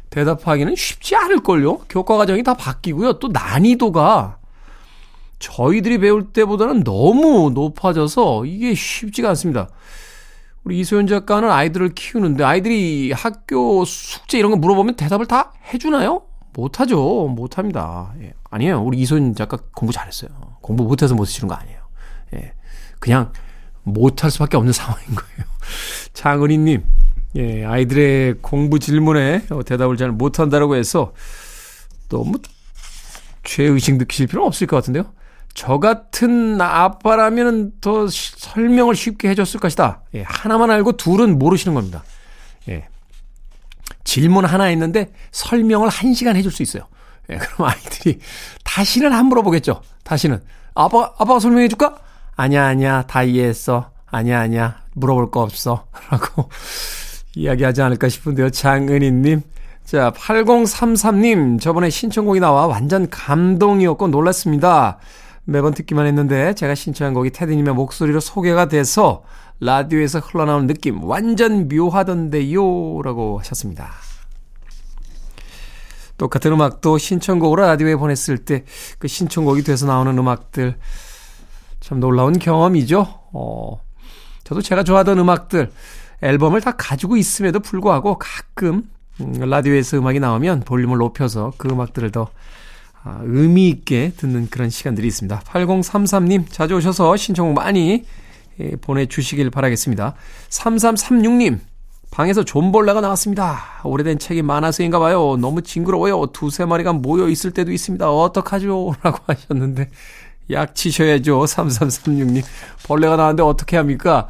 대답하기는 0.10 0.76
쉽지 0.76 1.16
않을걸요? 1.16 1.80
교과 1.90 2.18
과정이 2.18 2.44
다 2.44 2.54
바뀌고요. 2.54 3.20
또 3.20 3.30
난이도가 3.30 4.38
저희들이 5.40 6.00
배울 6.00 6.34
때보다는 6.34 6.84
너무 6.84 7.52
높아져서 7.54 8.46
이게 8.46 8.74
쉽지가 8.74 9.30
않습니다. 9.30 9.70
우리 10.64 10.80
이소연 10.80 11.08
작가는 11.08 11.50
아이들을 11.50 11.94
키우는데 11.94 12.44
아이들이 12.44 13.12
학교 13.14 13.86
숙제 13.86 14.38
이런 14.40 14.52
거 14.52 14.58
물어보면 14.58 14.96
대답을 14.96 15.26
다 15.26 15.54
해주나요? 15.72 16.24
못하죠. 16.58 17.28
못합니다. 17.28 18.14
예. 18.20 18.34
아니에요. 18.50 18.82
우리 18.82 18.98
이소연 19.00 19.36
작가 19.36 19.58
공부 19.76 19.94
잘했어요. 19.94 20.32
공부 20.62 20.84
못해서 20.84 21.14
못 21.14 21.26
쓰시는 21.26 21.48
거 21.48 21.54
아니에요. 21.54 21.80
예. 22.34 22.54
그냥 23.00 23.32
못할 23.84 24.32
수밖에 24.32 24.58
없는 24.58 24.74
상황인 24.74 25.06
거예요. 25.06 25.46
장은희님, 26.14 26.84
예, 27.36 27.64
아이들의 27.64 28.40
공부 28.42 28.80
질문에 28.80 29.44
대답을 29.68 29.98
잘 29.98 30.12
못한다라고 30.12 30.76
해서 30.76 31.14
너무 32.10 32.40
죄의식 33.44 33.98
느끼실 33.98 34.26
필요는 34.26 34.48
없을 34.48 34.66
것 34.66 34.78
같은데요. 34.78 35.14
저 35.54 35.78
같은 35.78 36.60
아빠라면 36.60 37.74
더 37.82 38.08
설명을 38.08 38.96
쉽게 38.96 39.30
해줬을 39.30 39.60
것이다. 39.60 40.02
예, 40.16 40.24
하나만 40.24 40.72
알고 40.72 40.94
둘은 40.94 41.38
모르시는 41.38 41.76
겁니다. 41.76 42.04
예. 42.68 42.88
질문 44.08 44.46
하나 44.46 44.64
했는데 44.64 45.12
설명을 45.34 45.90
한 45.90 46.14
시간 46.14 46.38
해줄 46.38 46.50
수 46.50 46.64
있어요. 46.64 46.84
예, 47.30 47.36
그럼 47.36 47.70
아이들이 47.70 48.20
다시는 48.64 49.12
안 49.12 49.26
물어보겠죠. 49.26 49.82
다시는. 50.04 50.42
아빠, 50.74 51.12
아빠가 51.18 51.40
설명해 51.40 51.68
줄까? 51.68 51.98
아니야, 52.38 52.68
아니야. 52.68 53.04
다 53.06 53.24
이해했어. 53.24 53.92
아니야, 54.06 54.40
아니야. 54.40 54.80
물어볼 54.94 55.30
거 55.30 55.42
없어. 55.42 55.88
라고 56.10 56.50
이야기하지 57.36 57.82
않을까 57.82 58.08
싶은데요. 58.08 58.50
장은희님. 58.50 59.42
자, 59.84 60.12
8033님. 60.12 61.60
저번에 61.60 61.90
신청곡이 61.90 62.40
나와 62.40 62.66
완전 62.66 63.10
감동이었고 63.10 64.08
놀랐습니다. 64.08 65.00
매번 65.50 65.74
듣기만 65.74 66.06
했는데 66.08 66.54
제가 66.54 66.76
신청한 66.76 67.14
곡이 67.14 67.30
테디님의 67.32 67.74
목소리로 67.74 68.20
소개가 68.20 68.68
돼서 68.68 69.24
라디오에서 69.62 70.20
흘러나오는 70.20 70.68
느낌 70.68 71.04
완전 71.04 71.70
묘하던데요 71.70 73.02
라고 73.02 73.40
하셨습니다. 73.40 73.92
똑같은 76.18 76.52
음악도 76.52 76.98
신청곡으로 76.98 77.62
라디오에 77.62 77.96
보냈을 77.96 78.40
때 78.40 78.66
그 79.00 79.08
신청곡이 79.08 79.64
돼서 79.64 79.86
나오는 79.86 80.18
음악들 80.18 80.78
참 81.80 82.00
놀라운 82.00 82.38
경험이죠. 82.38 83.08
어, 83.32 83.82
저도 84.44 84.62
제가 84.62 84.84
좋아하던 84.84 85.18
음악들 85.20 85.72
앨범을 86.22 86.60
다 86.62 86.74
가지고 86.76 87.16
있음에도 87.16 87.60
불구하고 87.62 88.18
가끔 88.20 88.90
음, 89.22 89.34
라디오에서 89.40 89.98
음악이 89.98 90.20
나오면 90.20 90.62
볼륨을 90.62 90.98
높여서 90.98 91.54
그 91.58 91.70
음악들을 91.70 92.12
더 92.12 92.28
아, 93.08 93.22
의미 93.24 93.70
있게 93.70 94.12
듣는 94.18 94.50
그런 94.50 94.70
시간들이 94.70 95.08
있습니다. 95.08 95.40
8033님 95.40 96.44
자주 96.52 96.76
오셔서 96.76 97.16
신청곡 97.16 97.56
많이 97.56 98.04
예, 98.60 98.72
보내주시길 98.82 99.50
바라겠습니다. 99.50 100.16
3336님 100.50 101.60
방에서 102.12 102.44
존벌레가 102.44 103.00
나왔습니다. 103.00 103.60
오래된 103.86 104.20
책이 104.20 104.42
많아서인가 104.42 105.00
봐요. 105.00 105.38
너무 105.40 105.62
징그러워요. 105.62 106.28
두세 106.34 106.66
마리가 106.66 106.94
모여 106.94 107.30
있을 107.30 107.52
때도 107.52 107.72
있습니다. 107.72 108.12
어떡하죠? 108.12 108.94
라고 109.04 109.20
하셨는데 109.26 109.90
약 110.52 110.76
치셔야죠. 110.76 111.40
3336님. 111.44 112.44
벌레가 112.88 113.16
나왔는데 113.16 113.44
어떻게 113.44 113.78
합니까? 113.78 114.28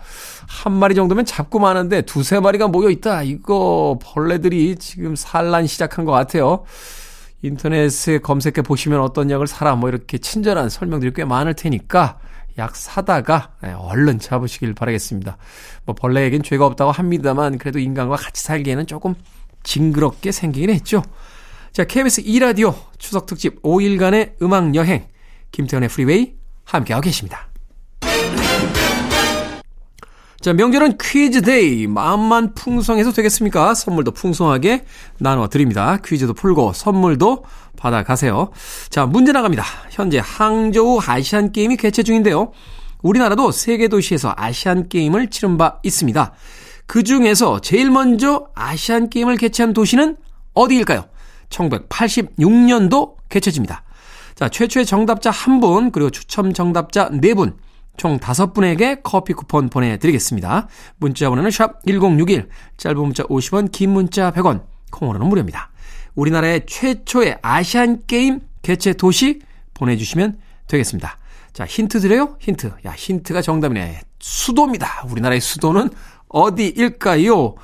한 0.47 0.73
마리 0.73 0.93
정도면 0.93 1.25
잡고 1.25 1.59
마는데 1.59 2.03
두세 2.03 2.39
마리가 2.39 2.67
모여 2.67 2.89
있다. 2.89 3.23
이거 3.23 3.97
벌레들이 4.03 4.75
지금 4.77 5.15
산란 5.15 5.65
시작한 5.65 6.05
것 6.05 6.11
같아요. 6.11 6.63
인터넷에 7.41 8.19
검색해 8.19 8.61
보시면 8.63 8.99
어떤 9.01 9.29
약을 9.29 9.47
사라 9.47 9.75
뭐 9.75 9.89
이렇게 9.89 10.17
친절한 10.17 10.69
설명들이 10.69 11.13
꽤 11.13 11.25
많을 11.25 11.53
테니까 11.53 12.19
약 12.57 12.75
사다가 12.75 13.53
네, 13.61 13.73
얼른 13.73 14.19
잡으시길 14.19 14.73
바라겠습니다. 14.73 15.37
뭐 15.85 15.95
벌레에겐 15.95 16.41
죄가 16.41 16.65
없다고 16.65 16.91
합니다만 16.91 17.57
그래도 17.57 17.79
인간과 17.79 18.15
같이 18.15 18.43
살기에는 18.43 18.87
조금 18.87 19.13
징그럽게 19.63 20.31
생기긴 20.31 20.71
했죠. 20.71 21.03
자, 21.71 21.83
KBS 21.83 22.23
2라디오 22.23 22.73
추석 22.97 23.27
특집 23.27 23.61
5일간의 23.61 24.41
음악 24.41 24.73
여행 24.73 25.07
김태현의 25.51 25.89
프리웨이 25.89 26.33
함께하고 26.63 27.03
계십니다. 27.03 27.47
자, 30.39 30.53
명절은 30.53 30.97
퀴즈 31.01 31.41
day. 31.41 31.87
마음만 31.87 32.53
풍성해서 32.53 33.11
되겠습니까? 33.11 33.73
선물도 33.73 34.11
풍성하게 34.11 34.85
나눠 35.17 35.47
드립니다. 35.47 35.97
퀴즈도 36.05 36.33
풀고 36.33 36.73
선물도 36.73 37.43
받아가세요. 37.75 38.51
자, 38.89 39.05
문제 39.05 39.31
나갑니다. 39.31 39.63
현재 39.89 40.21
항저우 40.23 40.99
아시안 41.05 41.51
게임이 41.51 41.77
개최 41.77 42.03
중인데요. 42.03 42.51
우리나라도 43.01 43.51
세계 43.51 43.87
도시에서 43.87 44.33
아시안 44.37 44.89
게임을 44.89 45.29
치른 45.29 45.57
바 45.57 45.79
있습니다. 45.83 46.33
그 46.85 47.03
중에서 47.03 47.59
제일 47.59 47.89
먼저 47.89 48.47
아시안 48.53 49.09
게임을 49.09 49.37
개최한 49.37 49.73
도시는 49.73 50.17
어디일까요? 50.53 51.05
1986년도 51.49 53.15
개최지입니다. 53.29 53.83
자, 54.35 54.49
최초의 54.49 54.85
정답자 54.85 55.31
1분, 55.31 55.91
그리고 55.91 56.11
추첨 56.11 56.53
정답자 56.53 57.09
4분, 57.09 57.55
총 57.97 58.19
5분에게 58.19 59.01
커피 59.03 59.33
쿠폰 59.33 59.69
보내드리겠습니다. 59.69 60.67
문자 60.97 61.29
번호는 61.29 61.51
샵 61.51 61.85
1061, 61.85 62.47
짧은 62.77 62.97
문자 62.97 63.23
50원, 63.23 63.71
긴 63.71 63.89
문자 63.91 64.31
100원, 64.31 64.63
콩으로는 64.91 65.27
무료입니다. 65.27 65.71
우리나라의 66.15 66.65
최초의 66.65 67.39
아시안 67.41 68.03
게임 68.07 68.39
개최 68.61 68.93
도시 68.93 69.41
보내주시면 69.73 70.37
되겠습니다. 70.67 71.17
자, 71.53 71.65
힌트 71.65 71.99
드려요? 71.99 72.37
힌트. 72.39 72.71
야, 72.85 72.91
힌트가 72.91 73.41
정답이네. 73.41 74.01
수도입니다. 74.19 75.05
우리나라의 75.09 75.41
수도는 75.41 75.89
어디일까요? 76.29 77.55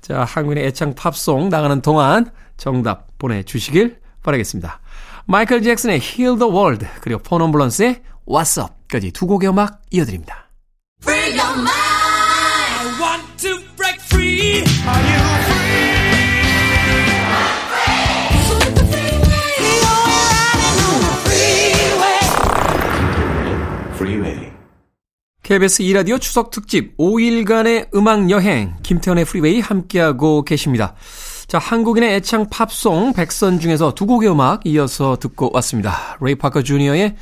자, 0.00 0.24
한국인의 0.24 0.66
애창 0.66 0.94
팝송 0.94 1.48
나가는 1.48 1.80
동안 1.80 2.30
정답 2.56 3.18
보내주시길 3.18 3.98
바라겠습니다. 4.22 4.80
마이클 5.26 5.62
잭슨의 5.62 6.00
Heal 6.00 6.38
the 6.38 6.52
World 6.52 6.86
그리고 7.00 7.20
폰엄블런스의 7.22 8.02
What's 8.26 8.62
Up까지 8.62 9.12
두 9.12 9.26
곡의 9.26 9.48
음악 9.50 9.82
이어드립니다. 9.90 10.50
Free 11.02 11.38
your 11.38 11.52
mind. 11.52 11.70
I 11.70 13.00
want 13.00 13.24
to 13.38 13.58
break 13.76 14.00
free. 14.00 14.62
Are 14.62 15.02
you 15.02 15.20
free? 15.50 15.96
KBS 25.46 25.84
2라디오 25.84 26.20
추석 26.20 26.50
특집 26.50 26.96
5일간의 26.96 27.94
음악 27.94 28.30
여행 28.30 28.74
김태현의 28.82 29.24
프리웨이 29.24 29.60
함께하고 29.60 30.42
계십니다. 30.42 30.96
자, 31.46 31.58
한국인의 31.58 32.16
애창 32.16 32.48
팝송 32.50 33.12
백선 33.12 33.60
중에서 33.60 33.94
두 33.94 34.06
곡의 34.06 34.28
음악 34.28 34.66
이어서 34.66 35.16
듣고 35.20 35.52
왔습니다. 35.54 36.18
레이 36.20 36.34
파커 36.34 36.64
주니어의 36.64 37.14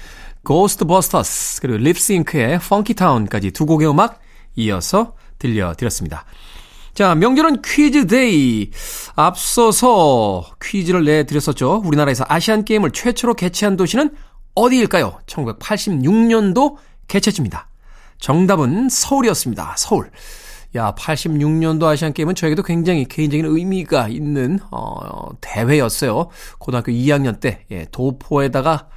Ghostbusters 0.45 1.61
그리고 1.61 1.79
립싱크의 1.79 2.61
Town까지 2.97 3.51
두 3.51 3.67
곡의 3.67 3.89
음악 3.89 4.21
이어서 4.57 5.15
들려드렸습니다. 5.39 6.25
자, 6.95 7.15
명절은 7.17 7.63
퀴즈 7.63 8.07
day. 8.07 8.71
앞서서 9.17 10.45
퀴즈를 10.63 11.05
내드렸었죠. 11.05 11.83
우리나라에서 11.85 12.25
아시안 12.29 12.65
게임을 12.65 12.93
최초로 12.93 13.35
개최한 13.35 13.77
도시는 13.77 14.15
어디일까요? 14.55 15.19
1986년도 15.27 16.77
개최지입니다. 17.09 17.69
정답은 18.19 18.89
서울이었습니다. 18.89 19.75
서울. 19.77 20.11
야, 20.77 20.95
86년도 20.97 21.85
아시안 21.85 22.13
게임은 22.13 22.37
저에게도 22.37 22.63
굉장히 22.63 23.05
개인적인 23.05 23.45
의미가 23.45 24.09
있는, 24.09 24.61
어, 24.71 25.31
대회였어요. 25.41 26.29
고등학교 26.59 26.93
2학년 26.93 27.41
때, 27.41 27.65
예, 27.71 27.87
도포에다가, 27.91 28.89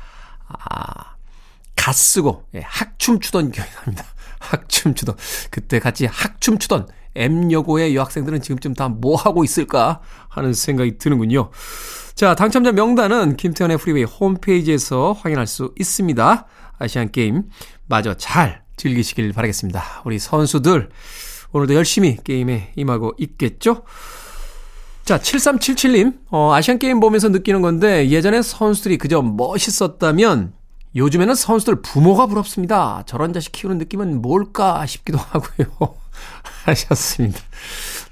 아, 0.48 1.17
갓 1.88 1.94
쓰고, 1.96 2.44
예, 2.54 2.64
학춤 2.66 3.22
추던 3.22 3.50
기억이 3.54 3.72
납니다. 3.72 4.04
학춤 4.40 4.94
추던. 4.94 5.16
그때 5.50 5.80
같이 5.80 6.06
학춤 6.06 6.58
추던 6.60 6.86
M여고의 7.16 7.96
여학생들은 7.96 8.42
지금쯤 8.42 8.74
다 8.74 8.90
뭐 8.90 9.16
하고 9.16 9.46
있을까 9.46 10.02
하는 10.28 10.54
생각이 10.54 10.98
드는군요. 10.98 11.50
자, 12.14 12.36
당첨자 12.36 12.74
명단은 12.74 13.38
김태현의 13.38 13.78
프리웨이 13.78 14.04
홈페이지에서 14.04 15.14
확인할 15.14 15.48
수 15.48 15.74
있습니다. 15.80 16.46
아시안 16.78 17.10
게임 17.10 17.44
마저 17.86 18.16
잘 18.16 18.64
즐기시길 18.76 19.32
바라겠습니다. 19.32 20.02
우리 20.04 20.20
선수들, 20.20 20.90
오늘도 21.54 21.74
열심히 21.74 22.18
게임에 22.22 22.74
임하고 22.76 23.14
있겠죠? 23.18 23.86
자, 25.06 25.20
7377님, 25.20 26.20
어, 26.32 26.54
아시안 26.54 26.80
게임 26.80 27.00
보면서 27.00 27.30
느끼는 27.30 27.62
건데, 27.62 28.10
예전에 28.10 28.42
선수들이 28.42 28.98
그저 28.98 29.22
멋있었다면, 29.22 30.58
요즘에는 30.96 31.36
선수들 31.36 31.82
부모가 31.82 32.26
부럽습니다. 32.28 33.04
저런 33.06 33.34
자식 33.34 33.52
키우는 33.52 33.78
느낌은 33.78 34.22
뭘까 34.22 34.86
싶기도 34.86 35.18
하고요. 35.18 35.96
하셨습니다. 36.66 37.40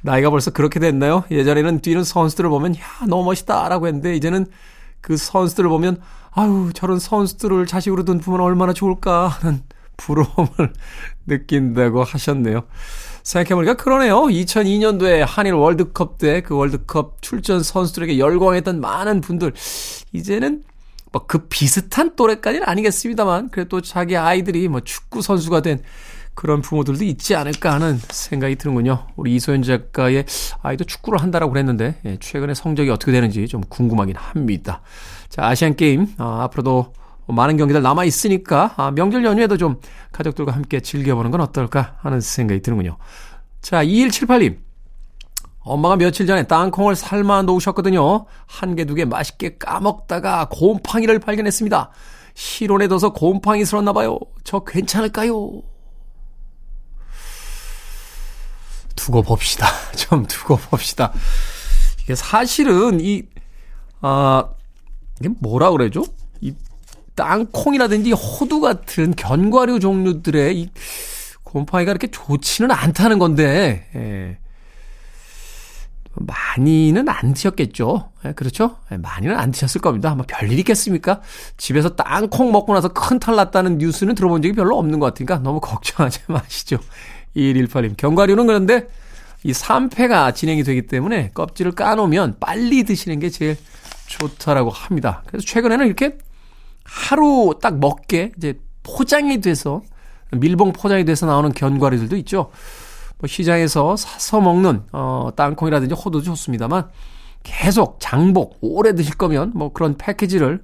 나이가 0.01 0.29
벌써 0.29 0.51
그렇게 0.51 0.79
됐나요? 0.79 1.23
예전에는 1.31 1.81
뛰는 1.81 2.03
선수들을 2.03 2.49
보면, 2.49 2.75
야, 2.75 2.81
너무 3.07 3.23
멋있다. 3.25 3.67
라고 3.69 3.87
했는데, 3.87 4.15
이제는 4.15 4.45
그 5.01 5.17
선수들을 5.17 5.67
보면, 5.69 5.99
아유, 6.31 6.69
저런 6.73 6.99
선수들을 6.99 7.65
자식으로 7.65 8.03
둔 8.03 8.19
부모는 8.19 8.45
얼마나 8.45 8.73
좋을까 8.73 9.27
하는 9.27 9.63
부러움을 9.97 10.73
느낀다고 11.25 12.03
하셨네요. 12.03 12.63
생각해보니까 13.23 13.75
그러네요. 13.75 14.23
2002년도에 14.23 15.25
한일 15.25 15.53
월드컵 15.53 16.19
때 16.19 16.41
그 16.41 16.55
월드컵 16.55 17.21
출전 17.21 17.63
선수들에게 17.63 18.19
열광했던 18.19 18.79
많은 18.79 19.21
분들, 19.21 19.53
이제는 20.13 20.63
뭐 21.15 21.25
그 21.27 21.47
비슷한 21.47 22.15
또래까지는 22.15 22.67
아니겠습니다만, 22.67 23.49
그래도 23.49 23.79
자기 23.79 24.17
아이들이 24.17 24.67
뭐 24.67 24.81
축구 24.81 25.21
선수가 25.21 25.61
된 25.61 25.81
그런 26.33 26.61
부모들도 26.61 27.05
있지 27.05 27.35
않을까 27.35 27.73
하는 27.73 27.97
생각이 28.09 28.57
드는군요. 28.57 29.07
우리 29.15 29.33
이소연 29.35 29.63
작가의 29.63 30.25
아이도 30.61 30.83
축구를 30.83 31.21
한다라고 31.21 31.53
그랬는데, 31.53 31.95
예, 32.03 32.17
최근에 32.19 32.53
성적이 32.53 32.89
어떻게 32.89 33.13
되는지 33.13 33.47
좀 33.47 33.61
궁금하긴 33.69 34.17
합니다. 34.17 34.81
자, 35.29 35.45
아시안 35.47 35.77
게임, 35.77 36.07
어, 36.17 36.41
앞으로도 36.41 36.91
많은 37.27 37.55
경기들 37.57 37.81
남아 37.81 38.03
있으니까 38.03 38.73
아, 38.77 38.91
명절 38.91 39.23
연휴에도 39.25 39.57
좀 39.57 39.79
가족들과 40.11 40.51
함께 40.51 40.79
즐겨보는 40.81 41.31
건 41.31 41.41
어떨까 41.41 41.95
하는 42.01 42.19
생각이 42.19 42.61
드는군요. 42.61 42.97
자, 43.61 43.83
2178님. 43.83 44.64
엄마가 45.65 45.95
며칠 45.95 46.27
전에 46.27 46.43
땅콩을 46.43 46.95
삶아 46.95 47.41
놓으셨거든요. 47.41 48.25
한 48.45 48.75
개, 48.75 48.85
두 48.85 48.93
개 48.95 49.03
맛있게 49.03 49.57
까먹다가 49.57 50.47
곰팡이를 50.51 51.17
발견했습니다. 51.19 51.89
실온에 52.35 52.87
둬서 52.87 53.11
곰팡이 53.13 53.65
슬었나 53.65 53.91
봐요. 53.91 54.19
저 54.43 54.59
괜찮을까요? 54.59 55.61
두고 58.95 59.21
봅시다. 59.23 59.67
좀 59.97 60.25
두고 60.27 60.57
봅시다. 60.57 61.11
이게 62.03 62.13
사실은 62.15 62.99
이, 63.01 63.23
아, 64.01 64.45
이게 65.19 65.29
뭐라 65.39 65.71
그래죠? 65.71 66.03
이 66.41 66.53
땅콩이라든지 67.15 68.11
호두 68.11 68.59
같은 68.61 69.15
견과류 69.15 69.79
종류들의 69.79 70.59
이 70.59 70.69
곰팡이가 71.43 71.91
이렇게 71.91 72.07
좋지는 72.07 72.69
않다는 72.71 73.17
건데, 73.19 73.89
예. 73.95 74.37
많이는 76.15 77.09
안 77.09 77.33
드셨겠죠. 77.33 78.11
예, 78.25 78.31
그렇죠? 78.33 78.77
예, 78.91 78.97
많이는 78.97 79.37
안 79.37 79.51
드셨을 79.51 79.81
겁니다. 79.81 80.11
아마 80.11 80.23
별일 80.27 80.57
있겠습니까? 80.59 81.21
집에서 81.57 81.95
땅콩 81.95 82.51
먹고 82.51 82.73
나서 82.73 82.89
큰 82.89 83.19
탈 83.19 83.35
났다는 83.35 83.77
뉴스는 83.77 84.15
들어본 84.15 84.41
적이 84.41 84.55
별로 84.55 84.77
없는 84.77 84.99
것 84.99 85.07
같으니까 85.07 85.39
너무 85.39 85.59
걱정하지 85.61 86.21
마시죠. 86.27 86.77
2118님. 87.35 87.97
견과류는 87.97 88.47
그런데 88.47 88.87
이 89.43 89.51
3패가 89.51 90.33
진행이 90.33 90.63
되기 90.63 90.87
때문에 90.87 91.31
껍질을 91.33 91.73
까놓으면 91.73 92.37
빨리 92.39 92.83
드시는 92.83 93.19
게 93.19 93.29
제일 93.29 93.57
좋다라고 94.07 94.69
합니다. 94.69 95.23
그래서 95.27 95.45
최근에는 95.45 95.85
이렇게 95.85 96.17
하루 96.83 97.55
딱 97.61 97.79
먹게 97.79 98.31
이제 98.37 98.59
포장이 98.83 99.41
돼서 99.41 99.81
밀봉 100.31 100.73
포장이 100.73 101.05
돼서 101.05 101.25
나오는 101.25 101.51
견과류들도 101.51 102.15
있죠. 102.17 102.51
뭐 103.19 103.27
시장에서 103.27 103.95
사서 103.95 104.41
먹는 104.41 104.83
어 104.91 105.29
땅콩이라든지 105.35 105.95
호두도 105.95 106.23
좋습니다만 106.23 106.89
계속 107.43 107.97
장복 107.99 108.57
오래 108.61 108.93
드실 108.93 109.15
거면 109.15 109.51
뭐 109.55 109.71
그런 109.71 109.95
패키지를 109.97 110.63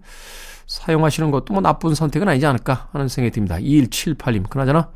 사용하시는 0.68 1.32
것도 1.32 1.54
뭐 1.54 1.62
나쁜 1.62 1.94
선택은 1.96 2.28
아니지 2.28 2.46
않을까 2.46 2.90
하는 2.92 3.08
생각이 3.08 3.32
듭니다. 3.32 3.58
2178님 3.58 4.50
그나저나 4.50 4.90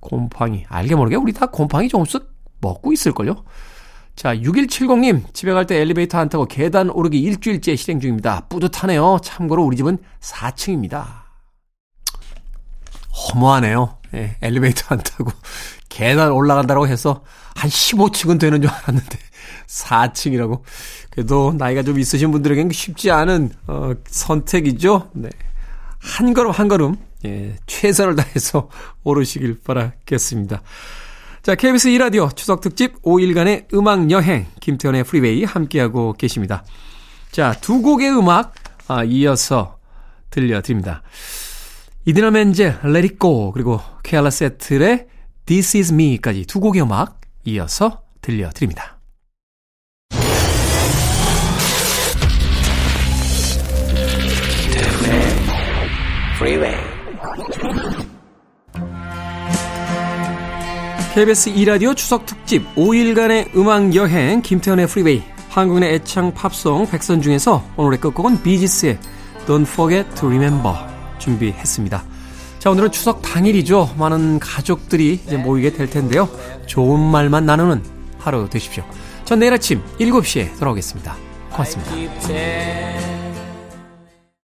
곰팡이 0.00 0.64
알게 0.68 0.94
모르게 0.96 1.16
우리 1.16 1.32
다 1.32 1.46
곰팡이 1.46 1.88
조금씩 1.88 2.28
먹고 2.60 2.92
있을걸요. 2.92 3.44
자, 4.14 4.36
6170님, 4.36 5.32
집에 5.32 5.52
갈 5.52 5.66
때 5.66 5.80
엘리베이터 5.80 6.18
안 6.18 6.28
타고 6.28 6.44
계단 6.44 6.90
오르기 6.90 7.18
일주일째 7.20 7.76
실행 7.76 7.98
중입니다. 7.98 8.46
뿌듯하네요. 8.48 9.18
참고로 9.22 9.64
우리 9.64 9.76
집은 9.76 9.98
4층입니다. 10.20 11.21
허무하네요. 13.12 13.98
예, 14.14 14.36
엘리베이터 14.42 14.94
안 14.94 14.98
타고 14.98 15.30
계단 15.88 16.32
올라간다고 16.32 16.86
해서 16.86 17.22
한 17.54 17.70
15층은 17.70 18.40
되는 18.40 18.60
줄 18.60 18.70
알았는데 18.70 19.18
4층이라고. 19.66 20.62
그래도 21.10 21.54
나이가 21.56 21.82
좀 21.82 21.98
있으신 21.98 22.30
분들에게는 22.30 22.72
쉽지 22.72 23.10
않은 23.10 23.50
어, 23.66 23.92
선택이죠. 24.06 25.10
네. 25.14 25.28
한 25.98 26.34
걸음 26.34 26.50
한 26.50 26.68
걸음 26.68 26.96
예, 27.24 27.56
최선을 27.66 28.16
다해서 28.16 28.68
오르시길 29.04 29.60
바라겠습니다. 29.64 30.62
자, 31.42 31.54
KBS 31.54 31.88
2라디오 31.90 32.34
추석 32.36 32.60
특집 32.60 33.02
5일간의 33.02 33.74
음악 33.74 34.10
여행 34.10 34.46
김태현의 34.60 35.04
프리웨이 35.04 35.44
함께하고 35.44 36.12
계십니다. 36.12 36.64
자, 37.32 37.52
두 37.60 37.82
곡의 37.82 38.10
음악 38.10 38.54
아, 38.88 39.04
이어서 39.04 39.78
들려드립니다. 40.30 41.02
이디나 42.04 42.32
멘젤, 42.32 42.80
Let 42.84 42.98
It 42.98 43.16
Go 43.20 43.52
그리고 43.52 43.80
케알라 44.02 44.30
세틀의 44.30 45.06
This 45.46 45.76
Is 45.76 45.92
Me까지 45.92 46.46
두 46.46 46.58
곡의 46.58 46.82
음악 46.82 47.20
이어서 47.44 48.02
들려드립니다. 48.20 48.98
KBS 61.14 61.52
2라디오 61.52 61.94
추석 61.94 62.26
특집 62.26 62.64
5일간의 62.74 63.54
음악 63.54 63.94
여행 63.94 64.42
김태현의 64.42 64.88
프리웨이 64.88 65.22
한국인의 65.50 65.94
애창 65.94 66.34
팝송 66.34 66.88
백선 66.88 67.22
중에서 67.22 67.64
오늘의 67.76 68.00
끝곡은 68.00 68.42
비지스의 68.42 68.98
Don't 69.46 69.68
Forget 69.68 70.08
to 70.16 70.28
Remember 70.28 70.91
준비했습니다. 71.22 72.04
자, 72.58 72.70
오늘은 72.70 72.92
추석 72.92 73.22
당일이죠. 73.22 73.94
많은 73.98 74.38
가족들이 74.38 75.20
이제 75.26 75.36
모이게 75.36 75.72
될 75.72 75.88
텐데요. 75.88 76.28
좋은 76.66 77.00
말만 77.00 77.46
나누는 77.46 77.82
하루 78.18 78.48
되십시오. 78.48 78.84
전 79.24 79.38
내일 79.38 79.52
아침 79.52 79.82
7시에 79.98 80.58
돌아오겠습니다. 80.58 81.16
고맙습니다. 81.50 83.21